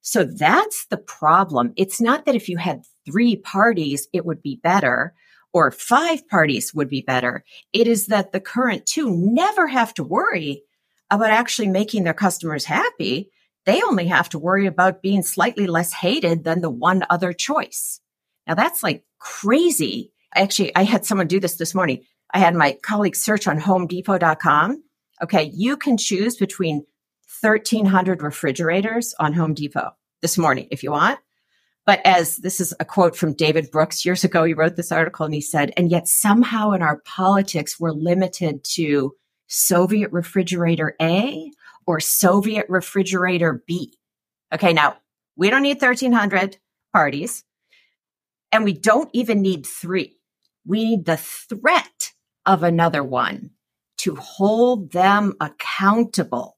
So 0.00 0.24
that's 0.24 0.86
the 0.86 0.96
problem. 0.96 1.72
It's 1.76 2.00
not 2.00 2.24
that 2.26 2.34
if 2.34 2.48
you 2.48 2.56
had 2.56 2.84
three 3.04 3.36
parties, 3.36 4.08
it 4.12 4.24
would 4.24 4.42
be 4.42 4.60
better 4.62 5.14
or 5.52 5.70
five 5.70 6.28
parties 6.28 6.74
would 6.74 6.88
be 6.88 7.02
better. 7.02 7.44
It 7.72 7.86
is 7.86 8.06
that 8.06 8.32
the 8.32 8.40
current 8.40 8.86
two 8.86 9.10
never 9.10 9.66
have 9.66 9.94
to 9.94 10.04
worry 10.04 10.62
about 11.10 11.30
actually 11.30 11.68
making 11.68 12.04
their 12.04 12.14
customers 12.14 12.64
happy. 12.64 13.30
They 13.64 13.82
only 13.82 14.06
have 14.06 14.28
to 14.30 14.38
worry 14.38 14.66
about 14.66 15.02
being 15.02 15.22
slightly 15.22 15.66
less 15.66 15.92
hated 15.92 16.44
than 16.44 16.60
the 16.60 16.70
one 16.70 17.04
other 17.10 17.32
choice. 17.32 18.00
Now 18.46 18.54
that's 18.54 18.82
like 18.82 19.04
crazy. 19.18 20.12
Actually, 20.34 20.74
I 20.76 20.84
had 20.84 21.04
someone 21.04 21.26
do 21.26 21.40
this 21.40 21.56
this 21.56 21.74
morning. 21.74 22.02
I 22.32 22.38
had 22.38 22.54
my 22.54 22.78
colleague 22.82 23.16
search 23.16 23.46
on 23.48 23.58
homedepot.com. 23.58 24.82
Okay. 25.22 25.50
You 25.54 25.76
can 25.76 25.96
choose 25.96 26.36
between 26.36 26.84
1300 27.40 28.22
refrigerators 28.22 29.14
on 29.18 29.32
Home 29.32 29.54
Depot 29.54 29.90
this 30.22 30.38
morning 30.38 30.68
if 30.70 30.82
you 30.82 30.90
want. 30.90 31.18
But 31.86 32.04
as 32.04 32.36
this 32.36 32.60
is 32.60 32.74
a 32.78 32.84
quote 32.84 33.16
from 33.16 33.32
David 33.32 33.70
Brooks 33.70 34.04
years 34.04 34.22
ago, 34.22 34.44
he 34.44 34.52
wrote 34.52 34.76
this 34.76 34.92
article 34.92 35.24
and 35.24 35.34
he 35.34 35.40
said, 35.40 35.72
and 35.76 35.90
yet 35.90 36.06
somehow 36.06 36.72
in 36.72 36.82
our 36.82 37.00
politics, 37.06 37.80
we're 37.80 37.92
limited 37.92 38.62
to 38.74 39.14
Soviet 39.46 40.12
refrigerator 40.12 40.94
A 41.00 41.50
or 41.86 41.98
Soviet 41.98 42.66
refrigerator 42.68 43.62
B. 43.66 43.96
Okay. 44.52 44.74
Now 44.74 44.98
we 45.34 45.48
don't 45.48 45.62
need 45.62 45.80
1300 45.80 46.58
parties 46.92 47.44
and 48.52 48.64
we 48.64 48.74
don't 48.74 49.08
even 49.14 49.40
need 49.40 49.64
three. 49.64 50.18
We 50.66 50.84
need 50.84 51.06
the 51.06 51.16
threat 51.16 52.12
of 52.44 52.62
another 52.62 53.02
one 53.02 53.52
to 53.98 54.14
hold 54.16 54.92
them 54.92 55.32
accountable. 55.40 56.57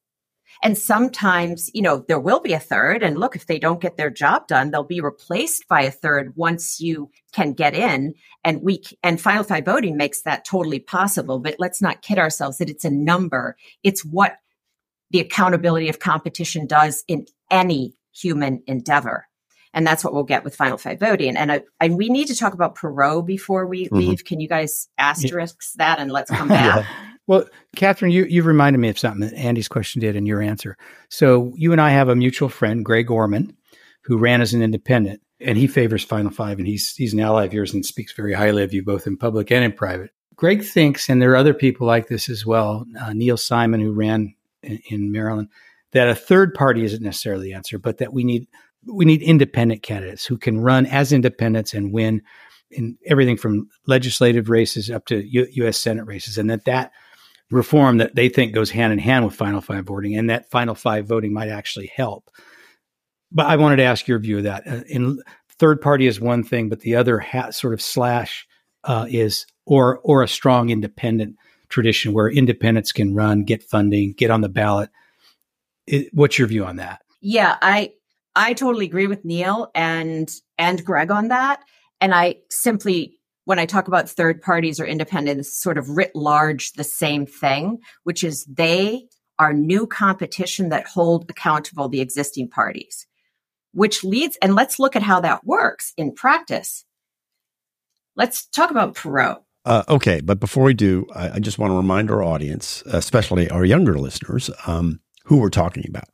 And 0.63 0.77
sometimes, 0.77 1.71
you 1.73 1.81
know, 1.81 2.05
there 2.07 2.21
will 2.21 2.41
be 2.41 2.53
a 2.53 2.59
third. 2.59 3.03
And 3.03 3.19
look, 3.19 3.35
if 3.35 3.47
they 3.47 3.59
don't 3.59 3.81
get 3.81 3.97
their 3.97 4.11
job 4.11 4.47
done, 4.47 4.71
they'll 4.71 4.85
be 4.85 5.01
replaced 5.01 5.67
by 5.69 5.83
a 5.83 5.91
third 5.91 6.37
once 6.37 6.81
you 6.81 7.11
can 7.33 7.55
get 7.55 7.75
in. 7.75 8.15
And 8.45 8.63
we, 8.63 8.83
and 9.03 9.21
final 9.21 9.43
five 9.43 9.65
voting 9.65 9.97
makes 9.97 10.23
that 10.23 10.45
totally 10.45 10.79
possible. 10.79 11.39
But 11.39 11.57
let's 11.59 11.81
not 11.81 12.03
kid 12.03 12.19
ourselves 12.19 12.59
that 12.59 12.69
it's 12.69 12.85
a 12.85 12.91
number. 12.91 13.57
It's 13.83 14.05
what 14.05 14.37
the 15.11 15.21
accountability 15.21 15.89
of 15.89 15.99
competition 15.99 16.67
does 16.67 17.05
in 17.09 17.27
any 17.51 17.95
human 18.13 18.63
endeavor. 18.67 19.27
And 19.73 19.87
that's 19.87 20.05
what 20.05 20.13
we'll 20.13 20.25
get 20.25 20.45
with 20.45 20.57
final 20.57 20.79
five 20.79 20.99
voting. 20.99 21.37
And 21.37 21.53
I, 21.53 21.63
I 21.81 21.89
we 21.89 22.09
need 22.09 22.27
to 22.27 22.37
talk 22.37 22.55
about 22.55 22.75
Perot 22.75 23.25
before 23.25 23.67
we 23.67 23.85
mm-hmm. 23.85 23.97
leave. 23.97 24.25
Can 24.25 24.41
you 24.41 24.49
guys 24.49 24.89
asterisk 24.99 25.59
that 25.77 25.99
and 25.99 26.11
let's 26.11 26.31
come 26.31 26.49
back? 26.49 26.85
yeah. 26.85 27.10
Well, 27.31 27.45
Katherine, 27.77 28.11
you, 28.11 28.25
you've 28.25 28.47
reminded 28.47 28.81
me 28.81 28.89
of 28.89 28.99
something 28.99 29.21
that 29.21 29.35
Andy's 29.35 29.69
question 29.69 30.01
did 30.01 30.17
in 30.17 30.27
your 30.27 30.43
answer. 30.43 30.77
So 31.11 31.53
you 31.55 31.71
and 31.71 31.81
I 31.81 31.91
have 31.91 32.09
a 32.09 32.17
mutual 32.17 32.49
friend, 32.49 32.85
Greg 32.85 33.09
Orman, 33.09 33.57
who 34.03 34.19
ran 34.19 34.41
as 34.41 34.53
an 34.53 34.63
independent, 34.63 35.21
and 35.39 35.57
he 35.57 35.69
favors 35.69 36.03
Final 36.03 36.33
Five, 36.33 36.59
and 36.59 36.67
he's 36.67 36.93
he's 36.97 37.13
an 37.13 37.21
ally 37.21 37.45
of 37.45 37.55
yours 37.55 37.73
and 37.73 37.87
speaks 37.87 38.13
very 38.15 38.33
highly 38.33 38.65
of 38.65 38.75
you 38.75 38.83
both 38.83 39.07
in 39.07 39.17
public 39.17 39.53
and 39.53 39.63
in 39.63 39.71
private. 39.71 40.11
Greg 40.35 40.65
thinks, 40.65 41.09
and 41.09 41.23
there 41.23 41.31
are 41.31 41.37
other 41.37 41.55
people 41.55 41.87
like 41.87 42.09
this 42.09 42.29
as 42.29 42.45
well. 42.45 42.85
Uh, 43.01 43.13
Neal 43.13 43.37
Simon, 43.37 43.79
who 43.79 43.93
ran 43.93 44.35
in, 44.65 44.81
in 44.91 45.13
Maryland, 45.13 45.51
that 45.93 46.09
a 46.09 46.17
third 46.17 46.53
party 46.53 46.83
isn't 46.83 47.01
necessarily 47.01 47.45
the 47.45 47.55
answer, 47.55 47.79
but 47.79 47.99
that 47.99 48.13
we 48.13 48.25
need 48.25 48.49
we 48.85 49.05
need 49.05 49.23
independent 49.23 49.85
candidates 49.85 50.27
who 50.27 50.37
can 50.37 50.59
run 50.61 50.85
as 50.85 51.13
independents 51.13 51.75
and 51.75 51.93
win 51.93 52.23
in 52.73 52.99
everything 53.07 53.37
from 53.37 53.69
legislative 53.87 54.51
races 54.51 54.91
up 54.91 55.07
to 55.07 55.25
U- 55.25 55.47
U.S. 55.53 55.79
Senate 55.79 56.07
races, 56.07 56.37
and 56.37 56.51
that 56.51 56.65
that 56.65 56.91
reform 57.51 57.99
that 57.99 58.15
they 58.15 58.29
think 58.29 58.55
goes 58.55 58.71
hand 58.71 58.93
in 58.93 58.99
hand 58.99 59.25
with 59.25 59.35
Final 59.35 59.61
Five 59.61 59.85
voting, 59.85 60.17
and 60.17 60.31
that 60.31 60.51
Final 60.51 60.75
Five 60.75 61.07
voting 61.07 61.33
might 61.33 61.49
actually 61.49 61.91
help. 61.95 62.31
But 63.33 63.47
I 63.47 63.57
wanted 63.57 63.77
to 63.77 63.85
ask 63.85 64.09
your 64.09 64.19
view 64.19 64.39
of 64.39 64.45
that. 64.45 64.67
Uh, 64.67 64.83
in 64.89 65.23
third 65.59 65.81
party 65.81 66.07
is 66.07 66.21
one 66.21 66.43
thing, 66.43 66.69
but 66.69 66.81
the 66.81 66.97
other 66.97 67.19
ha- 67.19 67.51
sort 67.51 67.75
of 67.75 67.83
slash 67.83 68.47
uh, 68.85 69.07
is 69.09 69.47
or 69.67 70.01
or 70.03 70.23
a 70.23 70.29
strong 70.29 70.71
independent 70.71 71.37
tradition 71.69 72.13
where 72.13 72.29
independents 72.29 72.93
can 72.93 73.15
run, 73.15 73.45
get 73.45 73.63
funding, 73.63 74.13
get 74.13 74.31
on 74.31 74.41
the 74.41 74.49
ballot. 74.49 74.91
It, 75.87 76.09
what's 76.13 76.39
your 76.39 76.49
view 76.49 76.65
on 76.65 76.77
that? 76.77 77.03
Yeah, 77.21 77.57
I 77.61 77.93
I 78.35 78.55
totally 78.55 78.87
agree 78.87 79.07
with 79.07 79.25
Neal 79.25 79.71
and 79.75 80.31
and 80.59 80.85
Greg 80.85 81.11
on 81.11 81.29
that. 81.29 81.61
And 82.01 82.15
I 82.15 82.37
simply 82.49 83.20
when 83.51 83.59
I 83.59 83.67
talk 83.67 83.89
about 83.89 84.09
third 84.09 84.41
parties 84.41 84.79
or 84.79 84.85
independents, 84.85 85.61
sort 85.61 85.77
of 85.77 85.89
writ 85.89 86.15
large 86.15 86.71
the 86.75 86.85
same 86.85 87.27
thing, 87.27 87.79
which 88.05 88.23
is 88.23 88.45
they 88.45 89.09
are 89.41 89.53
new 89.53 89.89
competition 89.89 90.69
that 90.69 90.87
hold 90.87 91.29
accountable 91.29 91.89
the 91.89 92.01
existing 92.01 92.49
parties, 92.49 93.09
which 93.73 94.05
leads, 94.05 94.39
and 94.41 94.55
let's 94.55 94.79
look 94.79 94.95
at 94.95 95.03
how 95.03 95.19
that 95.19 95.45
works 95.45 95.93
in 95.97 96.15
practice. 96.15 96.85
Let's 98.15 98.47
talk 98.47 98.71
about 98.71 98.95
Perot. 98.95 99.39
Uh, 99.65 99.83
okay, 99.89 100.21
but 100.21 100.39
before 100.39 100.63
we 100.63 100.73
do, 100.73 101.05
I, 101.13 101.31
I, 101.31 101.39
just 101.41 101.59
want 101.59 101.73
to 101.73 101.77
remind 101.77 102.09
our 102.09 102.23
audience, 102.23 102.85
especially 102.87 103.51
our 103.51 103.65
younger 103.65 103.99
listeners, 103.99 104.49
um, 104.69 105.01
who 105.31 105.37
we're 105.37 105.49
talking 105.49 105.85
about. 105.89 106.09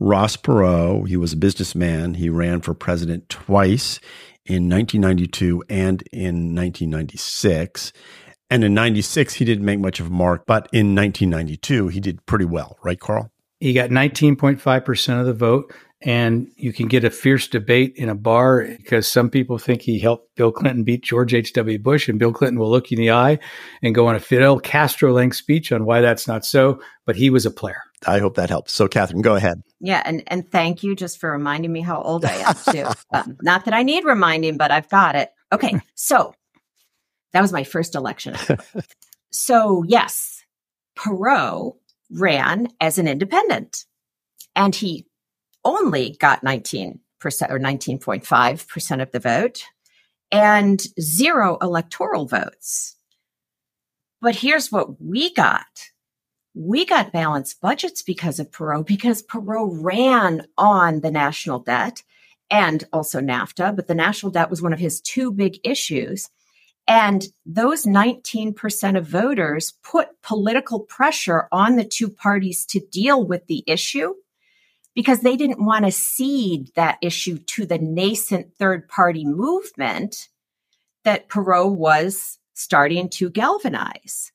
Ross 0.00 0.34
Perot, 0.34 1.06
he 1.06 1.18
was 1.18 1.34
a 1.34 1.36
businessman. 1.36 2.14
He 2.14 2.30
ran 2.30 2.62
for 2.62 2.72
president 2.72 3.28
twice 3.28 4.00
in 4.46 4.66
1992 4.70 5.62
and 5.68 6.00
in 6.10 6.54
1996. 6.54 7.92
And 8.48 8.64
in 8.64 8.72
96, 8.72 9.34
he 9.34 9.44
didn't 9.44 9.66
make 9.66 9.78
much 9.78 10.00
of 10.00 10.06
a 10.06 10.10
mark, 10.10 10.46
but 10.46 10.70
in 10.72 10.94
1992, 10.94 11.88
he 11.88 12.00
did 12.00 12.24
pretty 12.24 12.46
well, 12.46 12.78
right, 12.82 12.98
Carl? 12.98 13.30
He 13.60 13.74
got 13.74 13.90
19.5% 13.90 15.20
of 15.20 15.26
the 15.26 15.34
vote. 15.34 15.70
And 16.00 16.48
you 16.56 16.72
can 16.72 16.88
get 16.88 17.04
a 17.04 17.10
fierce 17.10 17.46
debate 17.46 17.92
in 17.96 18.08
a 18.08 18.14
bar 18.14 18.66
because 18.78 19.06
some 19.06 19.28
people 19.28 19.58
think 19.58 19.82
he 19.82 19.98
helped 20.00 20.34
Bill 20.34 20.50
Clinton 20.50 20.82
beat 20.82 21.04
George 21.04 21.32
H.W. 21.32 21.78
Bush, 21.78 22.08
and 22.08 22.18
Bill 22.18 22.32
Clinton 22.32 22.58
will 22.58 22.70
look 22.70 22.90
you 22.90 22.96
in 22.96 23.02
the 23.02 23.12
eye 23.12 23.38
and 23.82 23.94
go 23.94 24.08
on 24.08 24.16
a 24.16 24.20
Fidel 24.20 24.58
Castro 24.58 25.12
length 25.12 25.36
speech 25.36 25.70
on 25.70 25.84
why 25.84 26.00
that's 26.00 26.26
not 26.26 26.44
so. 26.44 26.80
But 27.06 27.14
he 27.14 27.30
was 27.30 27.46
a 27.46 27.52
player. 27.52 27.82
I 28.06 28.18
hope 28.18 28.36
that 28.36 28.50
helps. 28.50 28.72
So, 28.72 28.88
Katherine, 28.88 29.22
go 29.22 29.36
ahead. 29.36 29.62
Yeah, 29.80 30.02
and 30.04 30.22
and 30.26 30.50
thank 30.50 30.82
you 30.82 30.94
just 30.96 31.18
for 31.18 31.30
reminding 31.30 31.72
me 31.72 31.80
how 31.80 32.00
old 32.00 32.24
I 32.24 32.34
am 32.36 32.54
too. 32.54 32.86
um, 33.12 33.36
not 33.42 33.64
that 33.64 33.74
I 33.74 33.82
need 33.82 34.04
reminding, 34.04 34.56
but 34.56 34.70
I've 34.70 34.88
got 34.88 35.14
it. 35.14 35.30
Okay, 35.52 35.80
so 35.94 36.34
that 37.32 37.40
was 37.40 37.52
my 37.52 37.64
first 37.64 37.94
election. 37.94 38.36
so 39.30 39.84
yes, 39.86 40.44
Perot 40.96 41.76
ran 42.10 42.68
as 42.80 42.98
an 42.98 43.08
independent, 43.08 43.84
and 44.54 44.74
he 44.74 45.06
only 45.64 46.16
got 46.18 46.44
19% 46.44 46.98
or 47.22 47.58
19.5% 47.58 49.02
of 49.02 49.12
the 49.12 49.20
vote 49.20 49.64
and 50.32 50.82
zero 51.00 51.58
electoral 51.60 52.26
votes. 52.26 52.96
But 54.20 54.36
here's 54.36 54.72
what 54.72 55.00
we 55.00 55.32
got. 55.34 55.91
We 56.54 56.84
got 56.84 57.12
balanced 57.12 57.60
budgets 57.60 58.02
because 58.02 58.38
of 58.38 58.50
Perot, 58.50 58.86
because 58.86 59.22
Perot 59.22 59.82
ran 59.82 60.46
on 60.58 61.00
the 61.00 61.10
national 61.10 61.60
debt 61.60 62.02
and 62.50 62.84
also 62.92 63.20
NAFTA, 63.20 63.74
but 63.74 63.86
the 63.86 63.94
national 63.94 64.32
debt 64.32 64.50
was 64.50 64.60
one 64.60 64.74
of 64.74 64.78
his 64.78 65.00
two 65.00 65.32
big 65.32 65.58
issues. 65.64 66.28
And 66.86 67.26
those 67.46 67.86
19% 67.86 68.98
of 68.98 69.06
voters 69.06 69.72
put 69.82 70.20
political 70.22 70.80
pressure 70.80 71.48
on 71.50 71.76
the 71.76 71.84
two 71.84 72.10
parties 72.10 72.66
to 72.66 72.80
deal 72.80 73.24
with 73.24 73.46
the 73.46 73.64
issue 73.66 74.14
because 74.94 75.20
they 75.20 75.36
didn't 75.36 75.64
want 75.64 75.86
to 75.86 75.90
cede 75.90 76.70
that 76.74 76.98
issue 77.00 77.38
to 77.38 77.64
the 77.64 77.78
nascent 77.78 78.54
third 78.58 78.88
party 78.88 79.24
movement 79.24 80.28
that 81.04 81.28
Perot 81.28 81.74
was 81.74 82.38
starting 82.52 83.08
to 83.08 83.30
galvanize. 83.30 84.32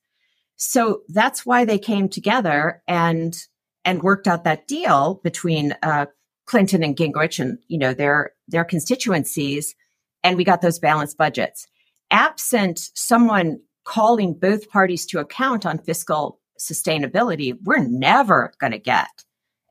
So 0.58 1.02
that's 1.08 1.46
why 1.46 1.66
they 1.66 1.80
came 1.80 2.10
together 2.10 2.82
and 2.88 3.38
and 3.86 4.04
worked 4.04 4.28
out 4.28 4.44
that 4.44 4.68
deal 4.68 5.22
between 5.24 5.74
uh, 5.82 6.08
Clinton 6.46 6.84
and 6.84 6.96
Gingrich 6.96 7.40
and 7.40 7.60
you 7.68 7.78
know 7.78 7.94
their 7.94 8.32
their 8.48 8.66
constituencies, 8.66 9.76
and 10.24 10.36
we 10.36 10.44
got 10.44 10.62
those 10.62 10.80
balanced 10.80 11.18
budgets. 11.18 11.68
Absent 12.10 12.90
someone 12.96 13.60
calling 13.86 14.34
both 14.34 14.70
parties 14.70 15.06
to 15.06 15.20
account 15.20 15.66
on 15.66 15.78
fiscal 15.78 16.40
sustainability, 16.60 17.56
we're 17.64 17.88
never 17.88 18.52
going 18.60 18.72
to 18.72 18.80
get 18.80 19.08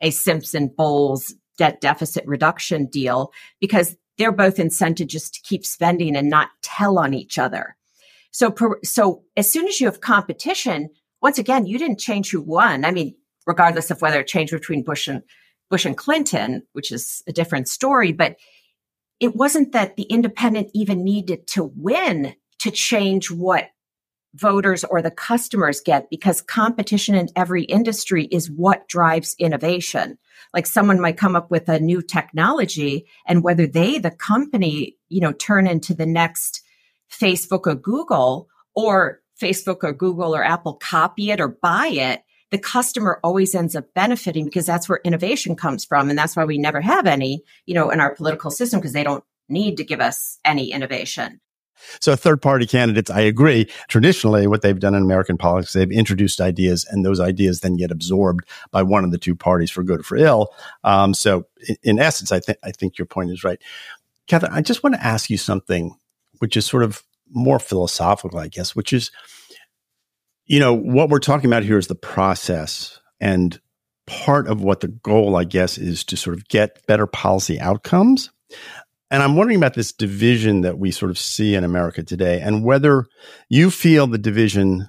a 0.00 0.10
Simpson 0.10 0.68
Bowles 0.68 1.34
debt 1.58 1.80
deficit 1.80 2.24
reduction 2.26 2.86
deal 2.86 3.32
because 3.60 3.96
they're 4.18 4.32
both 4.32 4.56
incented 4.56 5.08
just 5.08 5.34
to 5.34 5.40
keep 5.42 5.66
spending 5.66 6.16
and 6.16 6.30
not 6.30 6.48
tell 6.62 6.98
on 6.98 7.12
each 7.12 7.38
other. 7.38 7.76
So, 8.36 8.54
so 8.84 9.22
as 9.34 9.50
soon 9.50 9.66
as 9.66 9.80
you 9.80 9.86
have 9.86 10.02
competition, 10.02 10.90
once 11.22 11.38
again, 11.38 11.64
you 11.64 11.78
didn't 11.78 11.98
change 11.98 12.30
who 12.30 12.42
won. 12.42 12.84
I 12.84 12.90
mean, 12.90 13.14
regardless 13.46 13.90
of 13.90 14.02
whether 14.02 14.20
it 14.20 14.26
changed 14.26 14.52
between 14.52 14.84
Bush 14.84 15.08
and 15.08 15.22
Bush 15.70 15.86
and 15.86 15.96
Clinton, 15.96 16.62
which 16.74 16.92
is 16.92 17.22
a 17.26 17.32
different 17.32 17.66
story, 17.66 18.12
but 18.12 18.36
it 19.20 19.34
wasn't 19.34 19.72
that 19.72 19.96
the 19.96 20.02
independent 20.02 20.68
even 20.74 21.02
needed 21.02 21.46
to 21.46 21.72
win 21.76 22.34
to 22.58 22.70
change 22.70 23.30
what 23.30 23.70
voters 24.34 24.84
or 24.84 25.00
the 25.00 25.10
customers 25.10 25.80
get 25.80 26.10
because 26.10 26.42
competition 26.42 27.14
in 27.14 27.28
every 27.36 27.64
industry 27.64 28.26
is 28.26 28.50
what 28.50 28.86
drives 28.86 29.34
innovation. 29.38 30.18
Like 30.52 30.66
someone 30.66 31.00
might 31.00 31.16
come 31.16 31.36
up 31.36 31.50
with 31.50 31.70
a 31.70 31.80
new 31.80 32.02
technology 32.02 33.06
and 33.26 33.42
whether 33.42 33.66
they, 33.66 33.98
the 33.98 34.10
company, 34.10 34.98
you 35.08 35.22
know, 35.22 35.32
turn 35.32 35.66
into 35.66 35.94
the 35.94 36.04
next 36.04 36.62
Facebook 37.10 37.66
or 37.66 37.74
Google 37.74 38.48
or 38.74 39.20
Facebook 39.40 39.78
or 39.82 39.92
Google 39.92 40.34
or 40.34 40.44
Apple 40.44 40.74
copy 40.74 41.30
it 41.30 41.40
or 41.40 41.48
buy 41.48 41.88
it, 41.88 42.22
the 42.50 42.58
customer 42.58 43.20
always 43.22 43.54
ends 43.54 43.74
up 43.74 43.92
benefiting 43.94 44.44
because 44.44 44.66
that's 44.66 44.88
where 44.88 45.00
innovation 45.04 45.56
comes 45.56 45.84
from. 45.84 46.08
And 46.08 46.18
that's 46.18 46.36
why 46.36 46.44
we 46.44 46.58
never 46.58 46.80
have 46.80 47.06
any, 47.06 47.42
you 47.66 47.74
know, 47.74 47.90
in 47.90 48.00
our 48.00 48.14
political 48.14 48.50
system 48.50 48.80
because 48.80 48.92
they 48.92 49.04
don't 49.04 49.24
need 49.48 49.76
to 49.76 49.84
give 49.84 50.00
us 50.00 50.38
any 50.44 50.72
innovation. 50.72 51.40
So 52.00 52.16
third 52.16 52.40
party 52.40 52.66
candidates, 52.66 53.10
I 53.10 53.20
agree. 53.20 53.68
Traditionally, 53.88 54.46
what 54.46 54.62
they've 54.62 54.78
done 54.78 54.94
in 54.94 55.02
American 55.02 55.36
politics, 55.36 55.74
they've 55.74 55.90
introduced 55.90 56.40
ideas 56.40 56.86
and 56.88 57.04
those 57.04 57.20
ideas 57.20 57.60
then 57.60 57.76
get 57.76 57.90
absorbed 57.90 58.46
by 58.70 58.82
one 58.82 59.04
of 59.04 59.10
the 59.10 59.18
two 59.18 59.34
parties 59.34 59.70
for 59.70 59.82
good 59.82 60.00
or 60.00 60.02
for 60.02 60.16
ill. 60.16 60.54
Um, 60.84 61.12
so 61.12 61.46
in, 61.68 61.76
in, 61.82 61.98
essence, 61.98 62.32
I 62.32 62.40
think, 62.40 62.58
I 62.62 62.70
think 62.70 62.98
your 62.98 63.06
point 63.06 63.30
is 63.30 63.44
right. 63.44 63.60
Katherine, 64.26 64.52
I 64.54 64.62
just 64.62 64.82
want 64.82 64.94
to 64.94 65.04
ask 65.04 65.28
you 65.30 65.36
something, 65.36 65.96
which 66.38 66.56
is 66.56 66.66
sort 66.66 66.82
of 66.82 67.02
more 67.30 67.58
philosophical, 67.58 68.38
I 68.38 68.48
guess, 68.48 68.76
which 68.76 68.92
is, 68.92 69.10
you 70.46 70.60
know, 70.60 70.74
what 70.74 71.08
we're 71.08 71.18
talking 71.18 71.50
about 71.50 71.64
here 71.64 71.78
is 71.78 71.88
the 71.88 71.94
process 71.94 73.00
and 73.20 73.58
part 74.06 74.46
of 74.46 74.62
what 74.62 74.80
the 74.80 74.88
goal, 74.88 75.36
I 75.36 75.44
guess, 75.44 75.78
is 75.78 76.04
to 76.04 76.16
sort 76.16 76.36
of 76.36 76.48
get 76.48 76.86
better 76.86 77.06
policy 77.06 77.58
outcomes. 77.60 78.30
And 79.10 79.22
I'm 79.22 79.36
wondering 79.36 79.58
about 79.58 79.74
this 79.74 79.92
division 79.92 80.62
that 80.62 80.78
we 80.78 80.90
sort 80.90 81.10
of 81.10 81.18
see 81.18 81.54
in 81.54 81.64
America 81.64 82.02
today 82.02 82.40
and 82.40 82.64
whether 82.64 83.06
you 83.48 83.70
feel 83.70 84.06
the 84.06 84.18
division 84.18 84.88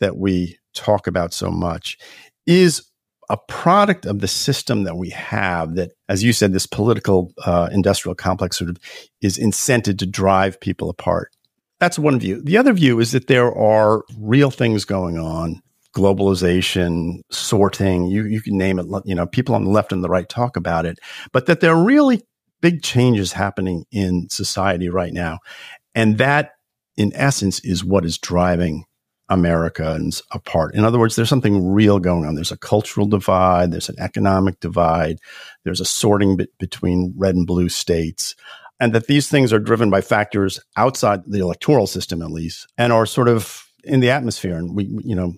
that 0.00 0.16
we 0.16 0.58
talk 0.74 1.06
about 1.06 1.32
so 1.32 1.50
much 1.50 1.98
is 2.46 2.86
a 3.28 3.36
product 3.36 4.06
of 4.06 4.20
the 4.20 4.28
system 4.28 4.84
that 4.84 4.96
we 4.96 5.10
have 5.10 5.74
that, 5.74 5.92
as 6.08 6.22
you 6.22 6.32
said, 6.32 6.52
this 6.52 6.66
political 6.66 7.32
uh, 7.44 7.68
industrial 7.72 8.14
complex 8.14 8.58
sort 8.58 8.70
of 8.70 8.78
is 9.20 9.38
incented 9.38 9.98
to 9.98 10.06
drive 10.06 10.60
people 10.60 10.88
apart. 10.88 11.32
That's 11.78 11.98
one 11.98 12.18
view. 12.18 12.40
The 12.42 12.56
other 12.56 12.72
view 12.72 13.00
is 13.00 13.12
that 13.12 13.26
there 13.26 13.54
are 13.54 14.02
real 14.18 14.50
things 14.50 14.84
going 14.84 15.18
on 15.18 15.62
globalization, 15.96 17.20
sorting, 17.30 18.06
you, 18.06 18.26
you 18.26 18.42
can 18.42 18.58
name 18.58 18.78
it, 18.78 18.86
you 19.06 19.14
know, 19.14 19.26
people 19.26 19.54
on 19.54 19.64
the 19.64 19.70
left 19.70 19.92
and 19.92 20.04
the 20.04 20.10
right 20.10 20.28
talk 20.28 20.54
about 20.54 20.84
it, 20.84 20.98
but 21.32 21.46
that 21.46 21.60
there 21.60 21.72
are 21.72 21.84
really 21.84 22.22
big 22.60 22.82
changes 22.82 23.32
happening 23.32 23.86
in 23.90 24.28
society 24.28 24.90
right 24.90 25.14
now. 25.14 25.38
And 25.94 26.18
that, 26.18 26.52
in 26.98 27.12
essence, 27.14 27.60
is 27.60 27.82
what 27.82 28.04
is 28.04 28.18
driving 28.18 28.84
Americans 29.28 30.22
apart. 30.32 30.74
In 30.74 30.84
other 30.84 30.98
words, 30.98 31.16
there's 31.16 31.28
something 31.28 31.66
real 31.66 31.98
going 31.98 32.24
on. 32.24 32.34
There's 32.34 32.52
a 32.52 32.56
cultural 32.56 33.06
divide, 33.06 33.72
there's 33.72 33.88
an 33.88 33.98
economic 33.98 34.60
divide, 34.60 35.18
there's 35.64 35.80
a 35.80 35.84
sorting 35.84 36.38
between 36.58 37.14
red 37.16 37.34
and 37.34 37.46
blue 37.46 37.68
states. 37.68 38.34
And 38.78 38.92
that 38.92 39.06
these 39.06 39.28
things 39.28 39.52
are 39.52 39.58
driven 39.58 39.88
by 39.88 40.02
factors 40.02 40.60
outside 40.76 41.22
the 41.26 41.40
electoral 41.40 41.86
system, 41.86 42.20
at 42.20 42.30
least, 42.30 42.66
and 42.76 42.92
are 42.92 43.06
sort 43.06 43.28
of 43.28 43.66
in 43.84 44.00
the 44.00 44.10
atmosphere. 44.10 44.56
And 44.56 44.76
we, 44.76 44.84
you 45.02 45.14
know, 45.14 45.32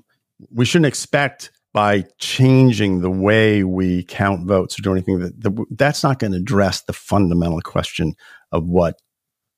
we 0.52 0.64
shouldn't 0.64 0.86
expect 0.86 1.52
by 1.72 2.04
changing 2.18 3.00
the 3.00 3.10
way 3.10 3.62
we 3.62 4.02
count 4.04 4.46
votes 4.46 4.78
or 4.78 4.82
do 4.82 4.90
anything 4.92 5.20
that, 5.20 5.40
that 5.40 5.66
that's 5.70 6.02
not 6.02 6.18
going 6.18 6.32
to 6.32 6.38
address 6.38 6.82
the 6.82 6.92
fundamental 6.92 7.60
question 7.60 8.14
of 8.50 8.66
what 8.66 9.00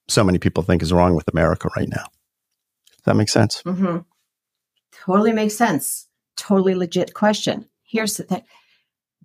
so 0.09 0.25
many 0.25 0.39
people 0.39 0.63
think 0.63 0.83
is 0.83 0.93
wrong 0.93 1.15
with 1.15 1.29
America 1.29 1.69
right 1.77 1.89
now. 1.89 2.05
Does 2.05 3.05
that 3.07 3.17
make 3.17 3.31
sense? 3.31 3.63
Mm-hmm. 3.63 3.99
Totally 5.05 5.33
makes 5.33 5.57
sense. 5.57 6.09
Totally 6.37 6.75
legit 6.75 7.15
question. 7.15 7.67
Here's 7.83 8.17
the 8.17 8.25
thing. 8.25 8.43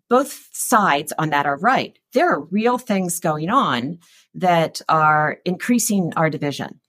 Both 0.10 0.50
sides 0.54 1.14
on 1.18 1.30
that 1.32 1.46
are 1.46 1.58
right. 1.58 1.98
there 2.14 2.32
are 2.32 2.46
real 2.46 2.78
things 2.78 3.20
going 3.20 3.50
on 3.50 4.00
that 4.34 4.82
are 4.88 5.40
increasing 5.46 6.14
our 6.16 6.30
division. 6.30 6.80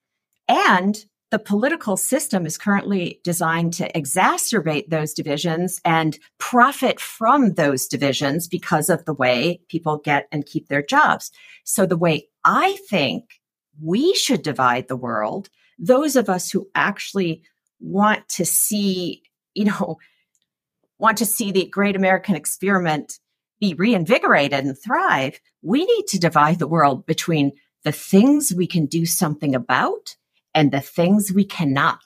And 0.48 1.04
the 1.30 1.38
political 1.40 1.96
system 1.96 2.46
is 2.46 2.56
currently 2.56 3.20
designed 3.24 3.72
to 3.74 3.90
exacerbate 3.92 4.90
those 4.90 5.12
divisions 5.12 5.80
and 5.84 6.18
profit 6.38 7.00
from 7.00 7.54
those 7.54 7.88
divisions 7.88 8.46
because 8.46 8.88
of 8.88 9.04
the 9.04 9.14
way 9.14 9.60
people 9.68 9.98
get 9.98 10.28
and 10.30 10.46
keep 10.46 10.68
their 10.68 10.82
jobs. 10.82 11.32
So 11.64 11.84
the 11.84 11.96
way 11.96 12.28
I 12.44 12.78
think 12.88 13.40
we 13.82 14.14
should 14.14 14.42
divide 14.42 14.86
the 14.86 14.96
world, 14.96 15.50
those 15.78 16.14
of 16.14 16.28
us 16.28 16.50
who 16.50 16.68
actually 16.76 17.42
want 17.80 18.28
to 18.30 18.44
see, 18.44 19.22
you 19.54 19.64
know, 19.66 19.98
want 20.98 21.18
to 21.18 21.26
see 21.26 21.52
the 21.52 21.66
great 21.66 21.96
American 21.96 22.34
experiment 22.34 23.18
be 23.60 23.74
reinvigorated 23.74 24.64
and 24.64 24.78
thrive, 24.78 25.40
we 25.62 25.84
need 25.84 26.06
to 26.08 26.18
divide 26.18 26.58
the 26.58 26.66
world 26.66 27.06
between 27.06 27.52
the 27.84 27.92
things 27.92 28.52
we 28.54 28.66
can 28.66 28.86
do 28.86 29.06
something 29.06 29.54
about 29.54 30.16
and 30.54 30.72
the 30.72 30.80
things 30.80 31.32
we 31.32 31.44
cannot. 31.44 32.00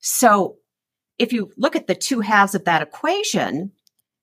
So 0.00 0.56
if 1.18 1.32
you 1.32 1.50
look 1.56 1.76
at 1.76 1.86
the 1.86 1.94
two 1.94 2.20
halves 2.20 2.54
of 2.54 2.64
that 2.64 2.82
equation, 2.82 3.72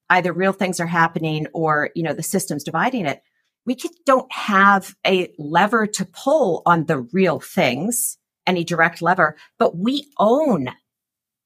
either 0.09 0.31
real 0.31 0.53
things 0.53 0.79
are 0.79 0.87
happening 0.87 1.47
or, 1.53 1.89
you 1.95 2.03
know, 2.03 2.13
the 2.13 2.23
system's 2.23 2.63
dividing 2.63 3.05
it. 3.05 3.21
We 3.65 3.77
don't 4.05 4.31
have 4.31 4.95
a 5.05 5.33
lever 5.37 5.87
to 5.87 6.05
pull 6.05 6.61
on 6.65 6.85
the 6.85 6.99
real 6.99 7.39
things, 7.39 8.17
any 8.47 8.63
direct 8.63 9.01
lever, 9.01 9.35
but 9.57 9.77
we 9.77 10.07
own 10.17 10.69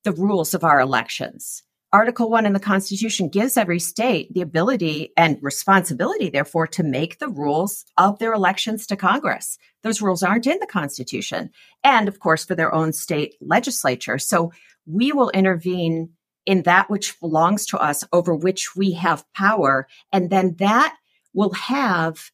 the 0.03 0.11
rules 0.11 0.53
of 0.53 0.63
our 0.63 0.79
elections. 0.79 1.63
Article 1.91 2.29
1 2.29 2.45
in 2.45 2.53
the 2.53 2.59
Constitution 2.59 3.29
gives 3.29 3.57
every 3.57 3.79
state 3.79 4.31
the 4.31 4.41
ability 4.41 5.11
and 5.17 5.39
responsibility, 5.41 6.29
therefore, 6.29 6.67
to 6.67 6.83
make 6.83 7.17
the 7.17 7.27
rules 7.27 7.83
of 7.97 8.19
their 8.19 8.31
elections 8.31 8.85
to 8.85 8.95
Congress. 8.95 9.57
Those 9.81 9.99
rules 9.99 10.21
aren't 10.21 10.45
in 10.45 10.59
the 10.59 10.67
Constitution. 10.67 11.49
And, 11.83 12.07
of 12.07 12.19
course, 12.19 12.45
for 12.45 12.53
their 12.53 12.73
own 12.73 12.93
state 12.93 13.35
legislature. 13.41 14.19
So 14.19 14.51
we 14.85 15.11
will 15.11 15.31
intervene 15.31 16.11
in 16.45 16.61
that 16.63 16.91
which 16.91 17.19
belongs 17.19 17.65
to 17.67 17.77
us 17.79 18.03
over 18.13 18.35
which 18.35 18.75
we 18.75 18.91
have 18.91 19.25
power. 19.33 19.87
And 20.13 20.29
then 20.29 20.55
that 20.59 20.95
will 21.33 21.53
have 21.53 22.29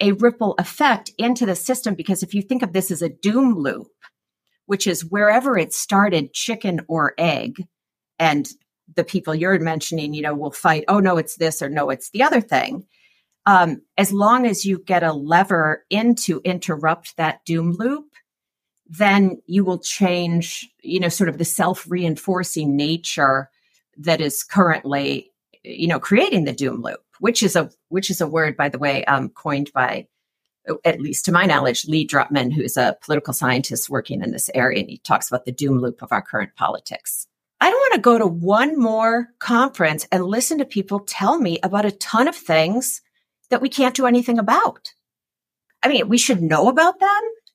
a 0.00 0.12
ripple 0.12 0.54
effect 0.58 1.10
into 1.18 1.46
the 1.46 1.56
system. 1.56 1.94
Because 1.94 2.22
if 2.22 2.34
you 2.34 2.42
think 2.42 2.62
of 2.62 2.72
this 2.72 2.90
as 2.90 3.02
a 3.02 3.08
doom 3.08 3.54
loop, 3.54 3.88
which 4.66 4.86
is 4.86 5.04
wherever 5.04 5.56
it 5.56 5.72
started, 5.72 6.32
chicken 6.32 6.80
or 6.88 7.14
egg, 7.18 7.66
and 8.18 8.48
the 8.94 9.04
people 9.04 9.34
you're 9.34 9.58
mentioning, 9.58 10.14
you 10.14 10.22
know, 10.22 10.34
will 10.34 10.50
fight, 10.50 10.84
oh, 10.88 11.00
no, 11.00 11.16
it's 11.16 11.36
this 11.36 11.62
or 11.62 11.68
no, 11.68 11.90
it's 11.90 12.10
the 12.10 12.22
other 12.22 12.40
thing. 12.40 12.84
Um, 13.46 13.82
as 13.96 14.12
long 14.12 14.46
as 14.46 14.64
you 14.64 14.78
get 14.78 15.04
a 15.04 15.12
lever 15.12 15.84
in 15.88 16.16
to 16.16 16.40
interrupt 16.44 17.16
that 17.16 17.44
doom 17.44 17.76
loop, 17.78 18.06
then 18.88 19.40
you 19.46 19.64
will 19.64 19.78
change, 19.78 20.68
you 20.82 21.00
know, 21.00 21.08
sort 21.08 21.28
of 21.28 21.38
the 21.38 21.44
self 21.44 21.86
reinforcing 21.88 22.76
nature 22.76 23.50
that 23.98 24.20
is 24.20 24.42
currently, 24.42 25.32
you 25.62 25.88
know, 25.88 26.00
creating 26.00 26.44
the 26.44 26.52
doom 26.52 26.82
loop, 26.82 27.02
which 27.20 27.42
is 27.42 27.56
a, 27.56 27.70
which 27.88 28.10
is 28.10 28.20
a 28.20 28.26
word, 28.26 28.56
by 28.56 28.68
the 28.68 28.78
way, 28.78 29.04
um, 29.04 29.28
coined 29.30 29.70
by, 29.74 30.06
at 30.84 31.00
least 31.00 31.24
to 31.24 31.32
my 31.32 31.46
knowledge, 31.46 31.86
Lee 31.86 32.06
Drutman, 32.06 32.52
who's 32.52 32.76
a 32.76 32.96
political 33.02 33.32
scientist 33.32 33.88
working 33.88 34.22
in 34.22 34.32
this 34.32 34.50
area. 34.54 34.80
And 34.80 34.90
he 34.90 34.98
talks 34.98 35.28
about 35.28 35.44
the 35.44 35.52
doom 35.52 35.80
loop 35.80 36.02
of 36.02 36.12
our 36.12 36.22
current 36.22 36.54
politics. 36.56 37.26
I 37.60 37.70
don't 37.70 37.80
want 37.80 37.94
to 37.94 38.00
go 38.00 38.18
to 38.18 38.26
one 38.26 38.78
more 38.78 39.28
conference 39.38 40.06
and 40.12 40.24
listen 40.24 40.58
to 40.58 40.64
people 40.64 41.00
tell 41.00 41.38
me 41.38 41.58
about 41.62 41.86
a 41.86 41.92
ton 41.92 42.28
of 42.28 42.36
things 42.36 43.00
that 43.50 43.62
we 43.62 43.68
can't 43.68 43.94
do 43.94 44.06
anything 44.06 44.38
about. 44.38 44.92
I 45.82 45.88
mean, 45.88 46.08
we 46.08 46.18
should 46.18 46.42
know 46.42 46.68
about 46.68 47.00
them. 47.00 47.08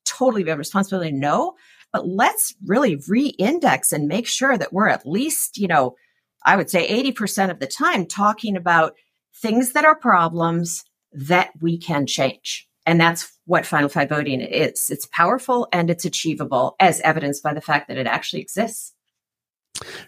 Totally 0.04 0.42
we 0.42 0.50
have 0.50 0.58
responsibility 0.58 1.10
to 1.10 1.16
know, 1.16 1.54
but 1.92 2.08
let's 2.08 2.54
really 2.66 3.00
re-index 3.06 3.92
and 3.92 4.08
make 4.08 4.26
sure 4.26 4.56
that 4.58 4.72
we're 4.72 4.88
at 4.88 5.06
least, 5.06 5.58
you 5.58 5.68
know, 5.68 5.96
I 6.44 6.56
would 6.56 6.70
say 6.70 7.12
80% 7.12 7.50
of 7.50 7.60
the 7.60 7.66
time 7.66 8.06
talking 8.06 8.56
about 8.56 8.94
things 9.34 9.72
that 9.72 9.84
are 9.84 9.96
problems 9.96 10.84
that 11.12 11.50
we 11.60 11.78
can 11.78 12.06
change. 12.06 12.68
And 12.86 13.00
that's 13.00 13.32
what 13.44 13.66
Final 13.66 13.88
Five 13.88 14.08
voting 14.08 14.40
is. 14.40 14.90
It's 14.90 15.06
powerful 15.06 15.68
and 15.72 15.90
it's 15.90 16.04
achievable 16.04 16.74
as 16.80 17.00
evidenced 17.00 17.42
by 17.42 17.54
the 17.54 17.60
fact 17.60 17.88
that 17.88 17.98
it 17.98 18.06
actually 18.06 18.42
exists. 18.42 18.92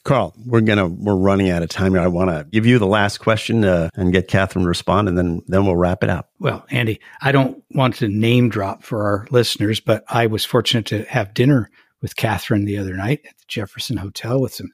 Carl, 0.04 0.34
we're 0.44 0.60
gonna 0.60 0.88
we're 0.88 1.16
running 1.16 1.50
out 1.50 1.62
of 1.62 1.68
time 1.68 1.92
here. 1.92 2.00
I 2.00 2.06
want 2.06 2.30
to 2.30 2.46
give 2.50 2.66
you 2.66 2.78
the 2.78 2.86
last 2.86 3.18
question 3.18 3.64
uh, 3.64 3.88
and 3.94 4.12
get 4.12 4.28
Katherine 4.28 4.64
to 4.64 4.68
respond, 4.68 5.08
and 5.08 5.16
then 5.16 5.42
then 5.46 5.64
we'll 5.64 5.76
wrap 5.76 6.04
it 6.04 6.10
up. 6.10 6.30
Well, 6.38 6.64
Andy, 6.70 7.00
I 7.22 7.32
don't 7.32 7.62
want 7.70 7.96
to 7.96 8.08
name 8.08 8.50
drop 8.50 8.82
for 8.82 9.04
our 9.04 9.26
listeners, 9.30 9.80
but 9.80 10.04
I 10.08 10.26
was 10.26 10.44
fortunate 10.44 10.86
to 10.86 11.04
have 11.04 11.34
dinner 11.34 11.70
with 12.02 12.16
Katherine 12.16 12.66
the 12.66 12.78
other 12.78 12.94
night 12.94 13.20
at 13.24 13.36
the 13.38 13.44
Jefferson 13.48 13.96
Hotel 13.96 14.40
with 14.40 14.54
some 14.54 14.70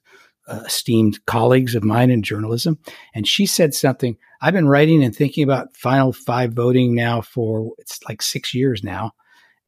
uh, 0.48 0.62
esteemed 0.66 1.24
colleagues 1.26 1.74
of 1.74 1.84
mine 1.84 2.10
in 2.10 2.22
journalism, 2.22 2.78
and 3.14 3.26
she 3.26 3.46
said 3.46 3.74
something. 3.74 4.16
I've 4.40 4.54
been 4.54 4.68
writing 4.68 5.04
and 5.04 5.14
thinking 5.14 5.44
about 5.44 5.76
Final 5.76 6.12
Five 6.12 6.52
voting 6.52 6.94
now 6.94 7.20
for 7.20 7.72
it's 7.78 8.00
like 8.08 8.22
six 8.22 8.54
years 8.54 8.82
now, 8.82 9.12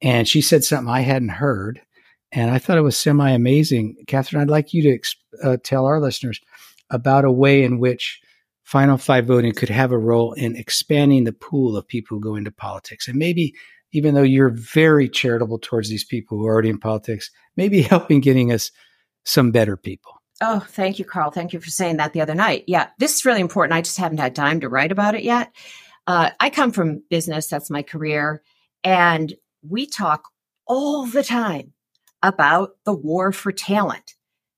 and 0.01 0.27
she 0.27 0.41
said 0.41 0.65
something 0.65 0.93
I 0.93 1.01
hadn't 1.01 1.31
heard 1.31 1.81
and 2.33 2.51
I 2.51 2.59
thought 2.59 2.79
it 2.79 2.83
was 2.83 2.97
semi 2.97 3.31
amazing. 3.31 3.97
Katherine, 4.07 4.43
I'd 4.43 4.51
like 4.51 4.73
you 4.73 4.83
to 4.83 4.99
uh, 5.45 5.57
tell 5.63 5.85
our 5.85 6.01
listeners 6.01 6.41
about 6.91 7.25
a 7.25 7.31
way 7.31 7.63
in 7.63 7.79
which 7.79 8.21
Final 8.65 8.97
Five 8.97 9.27
voting 9.27 9.53
could 9.53 9.69
have 9.69 9.93
a 9.93 9.99
role 9.99 10.33
in 10.33 10.57
expanding 10.57 11.25
the 11.25 11.33
pool 11.33 11.77
of 11.77 11.87
people 11.87 12.17
who 12.17 12.23
go 12.23 12.35
into 12.35 12.51
politics. 12.51 13.07
And 13.07 13.19
maybe, 13.19 13.55
even 13.93 14.15
though 14.15 14.23
you're 14.23 14.49
very 14.49 15.09
charitable 15.09 15.59
towards 15.59 15.91
these 15.91 16.05
people 16.05 16.39
who 16.39 16.47
are 16.47 16.53
already 16.53 16.71
in 16.71 16.79
politics, 16.79 17.31
maybe 17.57 17.83
helping 17.83 18.21
getting 18.21 18.51
us 18.51 18.71
some 19.25 19.51
better 19.51 19.77
people. 19.77 20.22
Oh, 20.45 20.59
thank 20.59 20.99
you, 20.99 21.05
Carl. 21.05 21.31
Thank 21.31 21.53
you 21.53 21.61
for 21.61 21.71
saying 21.71 21.99
that 21.99 22.13
the 22.13 22.21
other 22.21 22.35
night. 22.35 22.65
Yeah, 22.67 22.89
this 22.99 23.15
is 23.15 23.25
really 23.25 23.41
important. 23.41 23.75
I 23.75 23.81
just 23.81 23.97
haven't 23.97 24.19
had 24.19 24.35
time 24.35 24.59
to 24.61 24.69
write 24.69 24.91
about 24.91 25.15
it 25.15 25.23
yet. 25.23 25.53
Uh, 26.09 26.31
I 26.41 26.51
come 26.51 26.73
from 26.73 27.05
business, 27.09 27.47
that's 27.47 27.71
my 27.71 27.83
career. 27.83 28.43
And 28.83 29.33
we 29.63 29.87
talk 29.87 30.25
all 30.67 31.07
the 31.07 31.23
time 31.23 31.75
about 32.25 32.71
the 32.85 32.93
war 32.93 33.31
for 33.31 33.53
talent. 33.53 34.15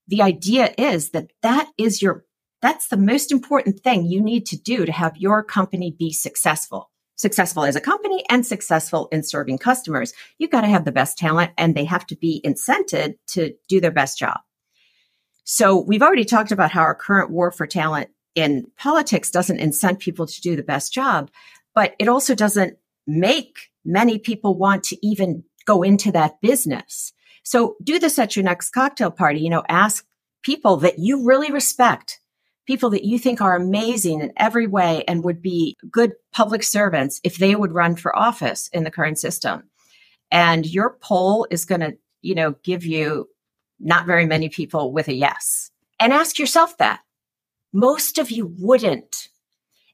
The 0.08 0.22
idea 0.22 0.72
is 0.78 1.10
that 1.10 1.32
that 1.42 1.68
is 1.76 2.00
your, 2.00 2.24
that's 2.62 2.88
the 2.88 2.96
most 2.96 3.30
important 3.30 3.80
thing 3.80 4.06
you 4.06 4.22
need 4.22 4.46
to 4.46 4.56
do 4.56 4.86
to 4.86 4.92
have 4.92 5.18
your 5.18 5.42
company 5.42 5.94
be 5.96 6.14
successful. 6.14 6.90
Successful 7.16 7.64
as 7.64 7.76
a 7.76 7.80
company 7.82 8.24
and 8.30 8.46
successful 8.46 9.08
in 9.12 9.22
serving 9.22 9.58
customers. 9.58 10.14
You've 10.38 10.50
got 10.50 10.62
to 10.62 10.66
have 10.66 10.86
the 10.86 10.92
best 10.92 11.18
talent 11.18 11.52
and 11.58 11.74
they 11.74 11.84
have 11.84 12.06
to 12.06 12.16
be 12.16 12.42
incented 12.42 13.16
to 13.28 13.52
do 13.68 13.82
their 13.82 13.90
best 13.90 14.18
job. 14.18 14.40
So 15.44 15.78
we've 15.78 16.02
already 16.02 16.24
talked 16.24 16.52
about 16.52 16.72
how 16.72 16.80
our 16.80 16.94
current 16.94 17.30
war 17.30 17.50
for 17.50 17.66
talent 17.66 18.08
in 18.34 18.66
politics 18.76 19.30
doesn't 19.30 19.60
incent 19.60 20.00
people 20.00 20.26
to 20.26 20.40
do 20.40 20.56
the 20.56 20.62
best 20.62 20.92
job, 20.92 21.30
but 21.74 21.94
it 21.98 22.08
also 22.08 22.34
doesn't 22.34 22.78
make 23.06 23.70
many 23.84 24.18
people 24.18 24.56
want 24.56 24.82
to 24.84 25.06
even 25.06 25.44
go 25.66 25.82
into 25.82 26.10
that 26.12 26.40
business. 26.40 27.12
So 27.42 27.76
do 27.82 27.98
this 27.98 28.18
at 28.18 28.36
your 28.36 28.44
next 28.44 28.70
cocktail 28.70 29.10
party. 29.10 29.40
You 29.40 29.50
know, 29.50 29.62
ask 29.68 30.06
people 30.42 30.78
that 30.78 30.98
you 30.98 31.24
really 31.26 31.52
respect, 31.52 32.20
people 32.66 32.90
that 32.90 33.04
you 33.04 33.18
think 33.18 33.40
are 33.40 33.54
amazing 33.54 34.20
in 34.20 34.32
every 34.36 34.66
way 34.66 35.04
and 35.06 35.24
would 35.24 35.42
be 35.42 35.76
good 35.90 36.12
public 36.32 36.62
servants 36.62 37.20
if 37.22 37.36
they 37.36 37.54
would 37.54 37.72
run 37.72 37.96
for 37.96 38.16
office 38.16 38.68
in 38.68 38.84
the 38.84 38.90
current 38.90 39.18
system. 39.18 39.64
And 40.30 40.66
your 40.66 40.96
poll 41.02 41.46
is 41.50 41.66
going 41.66 41.82
to, 41.82 41.96
you 42.22 42.34
know, 42.34 42.54
give 42.62 42.84
you 42.84 43.28
not 43.84 44.06
very 44.06 44.26
many 44.26 44.48
people 44.48 44.92
with 44.92 45.06
a 45.06 45.14
yes. 45.14 45.70
And 46.00 46.12
ask 46.12 46.38
yourself 46.38 46.76
that. 46.78 47.00
Most 47.72 48.18
of 48.18 48.30
you 48.30 48.52
wouldn't. 48.58 49.28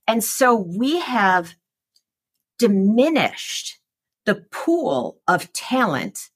And 0.07 0.24
so 0.24 0.55
we 0.55 1.00
have 1.00 1.55
diminished 2.59 3.79
the 4.26 4.37
pool 4.50 5.20
of 5.26 5.53
talent 5.53 6.30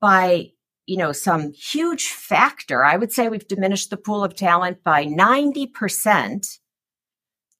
by 0.00 0.50
you 0.86 0.96
know 0.96 1.12
some 1.12 1.52
huge 1.52 2.08
factor 2.08 2.84
i 2.84 2.96
would 2.96 3.12
say 3.12 3.28
we've 3.28 3.46
diminished 3.46 3.90
the 3.90 3.96
pool 3.96 4.24
of 4.24 4.34
talent 4.34 4.82
by 4.82 5.06
90% 5.06 6.58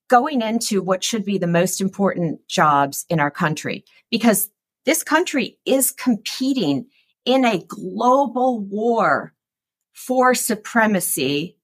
going 0.09 0.41
into 0.41 0.81
what 0.81 1.05
should 1.05 1.23
be 1.23 1.37
the 1.37 1.47
most 1.47 1.79
important 1.79 2.45
jobs 2.49 3.05
in 3.09 3.21
our 3.21 3.31
country 3.31 3.85
because 4.09 4.49
this 4.85 5.03
country 5.03 5.57
is 5.65 5.91
competing 5.91 6.85
in 7.25 7.45
a 7.45 7.63
global 7.67 8.59
war 8.59 9.33
for 9.93 10.33
supremacy 10.33 11.57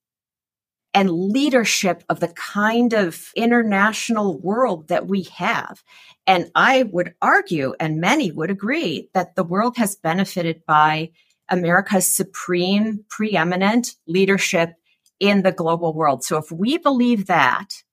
and 0.93 1.11
leadership 1.11 2.03
of 2.09 2.19
the 2.19 2.29
kind 2.29 2.93
of 2.93 3.31
international 3.35 4.39
world 4.39 4.87
that 4.87 5.07
we 5.07 5.23
have. 5.23 5.83
And 6.25 6.49
I 6.55 6.83
would 6.83 7.13
argue, 7.21 7.75
and 7.79 8.01
many 8.01 8.31
would 8.31 8.49
agree, 8.49 9.09
that 9.13 9.35
the 9.35 9.43
world 9.43 9.77
has 9.77 9.95
benefited 9.95 10.65
by 10.65 11.11
America's 11.49 12.09
supreme, 12.09 13.05
preeminent 13.09 13.95
leadership 14.07 14.73
in 15.19 15.43
the 15.43 15.51
global 15.51 15.93
world. 15.93 16.23
So 16.23 16.37
if 16.37 16.51
we 16.51 16.77
believe 16.77 17.27
that, 17.27 17.83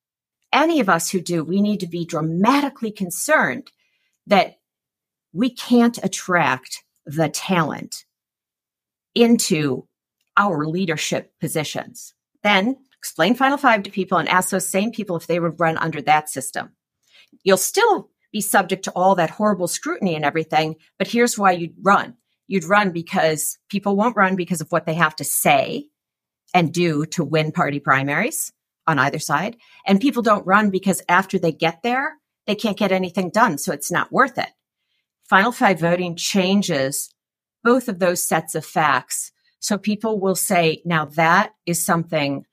any 0.53 0.81
of 0.81 0.89
us 0.89 1.11
who 1.11 1.21
do, 1.21 1.45
we 1.45 1.61
need 1.61 1.81
to 1.81 1.87
be 1.87 2.05
dramatically 2.05 2.91
concerned 2.91 3.71
that 4.27 4.59
we 5.33 5.51
can't 5.51 5.99
attract 6.03 6.84
the 7.07 7.29
talent 7.29 8.05
into 9.15 9.87
our 10.37 10.67
leadership 10.67 11.33
positions. 11.41 12.15
Then 12.43 12.77
explain 12.99 13.35
Final 13.35 13.59
Five 13.59 13.83
to 13.85 13.91
people 13.91 14.19
and 14.19 14.29
ask 14.29 14.51
those 14.51 14.69
same 14.69 14.91
people 14.91 15.17
if 15.17 15.27
they 15.27 15.39
would 15.39 15.61
run 15.61 15.79
under 15.79 16.03
that 16.03 16.29
system. 16.29 16.71
You'll 17.43 17.57
still 17.57 18.11
be 18.33 18.41
subject 18.41 18.85
to 18.85 18.93
all 18.93 19.15
that 19.15 19.31
horrible 19.31 19.69
scrutiny 19.69 20.15
and 20.15 20.25
everything, 20.25 20.77
but 20.99 21.07
here's 21.07 21.39
why 21.39 21.53
you'd 21.53 21.75
run. 21.81 22.15
You'd 22.47 22.65
run 22.65 22.91
because 22.91 23.59
people 23.71 23.97
won't 23.97 24.17
run 24.17 24.37
because 24.37 24.61
of 24.61 24.71
what 24.71 24.87
they 24.87 24.95
have 24.95 25.17
to 25.17 25.25
say 25.25 25.89
and 26.53 26.73
do 26.73 27.07
to 27.07 27.25
win 27.25 27.53
party 27.53 27.81
primaries 27.81 28.53
on 28.87 28.99
either 28.99 29.19
side. 29.19 29.57
And 29.87 30.01
people 30.01 30.23
don't 30.23 30.47
run 30.47 30.71
because 30.71 31.03
after 31.09 31.39
they 31.39 31.53
get 31.53 31.83
there, 31.83 32.15
they 32.47 32.55
can't 32.55 32.77
get 32.77 32.93
anything 32.93 33.31
done. 33.31 33.59
So 33.59 33.73
it's 33.73 33.91
not 33.91 34.13
worth 34.13 34.37
it. 34.39 34.51
Final 35.29 35.53
five 35.53 35.81
voting 35.81 36.17
changes 36.17 37.11
both 37.63 37.89
of 37.89 37.99
those 37.99 38.23
sets 38.23 38.55
of 38.55 38.65
facts. 38.65 39.33
So 39.59 39.79
people 39.79 40.21
will 40.21 40.35
say, 40.35 40.83
now 40.85 41.07
that 41.07 41.53
is 41.65 41.85
something 41.85 42.45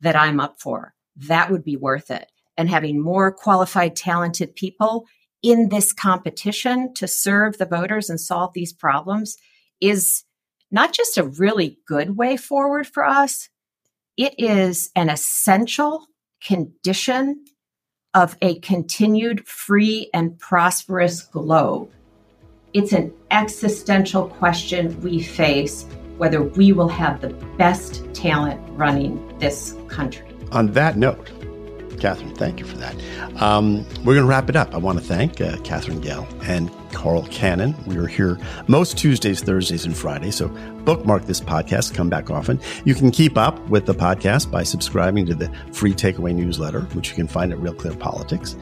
that 0.00 0.14
I'm 0.14 0.40
up 0.40 0.60
for. 0.60 0.94
That 1.16 1.50
would 1.50 1.64
be 1.64 1.76
worth 1.76 2.10
it. 2.10 2.30
And 2.58 2.68
having 2.68 3.00
more 3.00 3.32
qualified, 3.32 3.96
talented 3.96 4.54
people 4.54 5.06
in 5.42 5.70
this 5.70 5.92
competition 5.92 6.92
to 6.94 7.08
serve 7.08 7.56
the 7.56 7.66
voters 7.66 8.10
and 8.10 8.20
solve 8.20 8.52
these 8.52 8.72
problems 8.72 9.38
is 9.80 10.24
not 10.70 10.92
just 10.92 11.16
a 11.16 11.24
really 11.24 11.78
good 11.86 12.16
way 12.16 12.36
forward 12.36 12.86
for 12.86 13.04
us, 13.04 13.48
it 14.16 14.34
is 14.38 14.90
an 14.94 15.08
essential 15.08 16.06
condition 16.44 17.44
of 18.14 18.36
a 18.42 18.58
continued 18.60 19.46
free 19.46 20.10
and 20.12 20.38
prosperous 20.38 21.22
globe. 21.22 21.90
It's 22.74 22.92
an 22.92 23.12
existential 23.30 24.28
question 24.28 24.98
we 25.02 25.22
face 25.22 25.84
whether 26.16 26.42
we 26.42 26.72
will 26.72 26.88
have 26.88 27.20
the 27.20 27.28
best 27.58 28.02
talent 28.14 28.60
running 28.78 29.38
this 29.38 29.76
country. 29.88 30.26
On 30.52 30.72
that 30.72 30.96
note, 30.96 31.30
Katherine, 32.00 32.34
thank 32.34 32.60
you 32.60 32.66
for 32.66 32.78
that. 32.78 32.94
Um, 33.42 33.84
we're 34.04 34.14
going 34.14 34.24
to 34.24 34.24
wrap 34.24 34.48
it 34.48 34.56
up. 34.56 34.74
I 34.74 34.78
want 34.78 34.98
to 34.98 35.04
thank 35.04 35.40
uh, 35.40 35.58
Katherine 35.58 36.00
Gehl 36.00 36.26
and 36.48 36.70
Carl 36.92 37.26
Cannon. 37.26 37.74
We 37.86 37.96
are 37.96 38.06
here 38.06 38.38
most 38.68 38.98
Tuesdays, 38.98 39.40
Thursdays, 39.42 39.84
and 39.84 39.96
Fridays. 39.96 40.36
So 40.36 40.48
bookmark 40.84 41.26
this 41.26 41.40
podcast, 41.40 41.94
come 41.94 42.08
back 42.08 42.30
often. 42.30 42.60
You 42.84 42.94
can 42.94 43.10
keep 43.10 43.36
up 43.36 43.58
with 43.68 43.86
the 43.86 43.94
podcast 43.94 44.50
by 44.50 44.62
subscribing 44.62 45.26
to 45.26 45.34
the 45.34 45.50
free 45.72 45.92
takeaway 45.92 46.34
newsletter, 46.34 46.82
which 46.92 47.10
you 47.10 47.14
can 47.14 47.28
find 47.28 47.52
at 47.52 47.58
Real 47.58 47.74
Clear 47.74 47.94
Politics. 47.94 48.56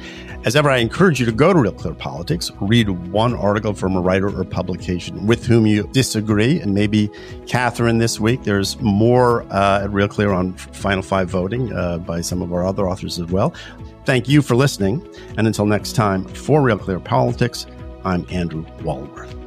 As 0.44 0.56
ever, 0.56 0.70
I 0.70 0.78
encourage 0.78 1.20
you 1.20 1.26
to 1.26 1.32
go 1.32 1.52
to 1.52 1.58
Real 1.58 1.72
Clear 1.72 1.92
Politics, 1.92 2.50
read 2.60 2.88
one 2.88 3.34
article 3.34 3.74
from 3.74 3.94
a 3.94 4.00
writer 4.00 4.34
or 4.34 4.44
publication 4.44 5.26
with 5.26 5.44
whom 5.44 5.66
you 5.66 5.86
disagree, 5.92 6.60
and 6.60 6.74
maybe 6.74 7.10
Katherine 7.46 7.98
this 7.98 8.18
week. 8.18 8.42
There's 8.44 8.80
more 8.80 9.42
uh, 9.52 9.82
at 9.84 9.90
Real 9.92 10.08
Clear 10.08 10.32
on 10.32 10.54
Final 10.54 11.02
Five 11.02 11.28
voting 11.28 11.72
uh, 11.72 11.98
by 11.98 12.22
some 12.22 12.40
of 12.40 12.52
our 12.54 12.64
other 12.64 12.88
authors 12.88 13.18
as 13.18 13.26
well. 13.26 13.54
Thank 14.06 14.28
you 14.28 14.40
for 14.40 14.54
listening, 14.54 15.06
and 15.36 15.46
until 15.46 15.66
next 15.66 15.92
time, 15.92 16.24
for 16.24 16.62
Real 16.62 16.78
Clear 16.78 17.00
Politics, 17.00 17.66
I'm 18.02 18.26
Andrew 18.30 18.64
Walworth. 18.82 19.39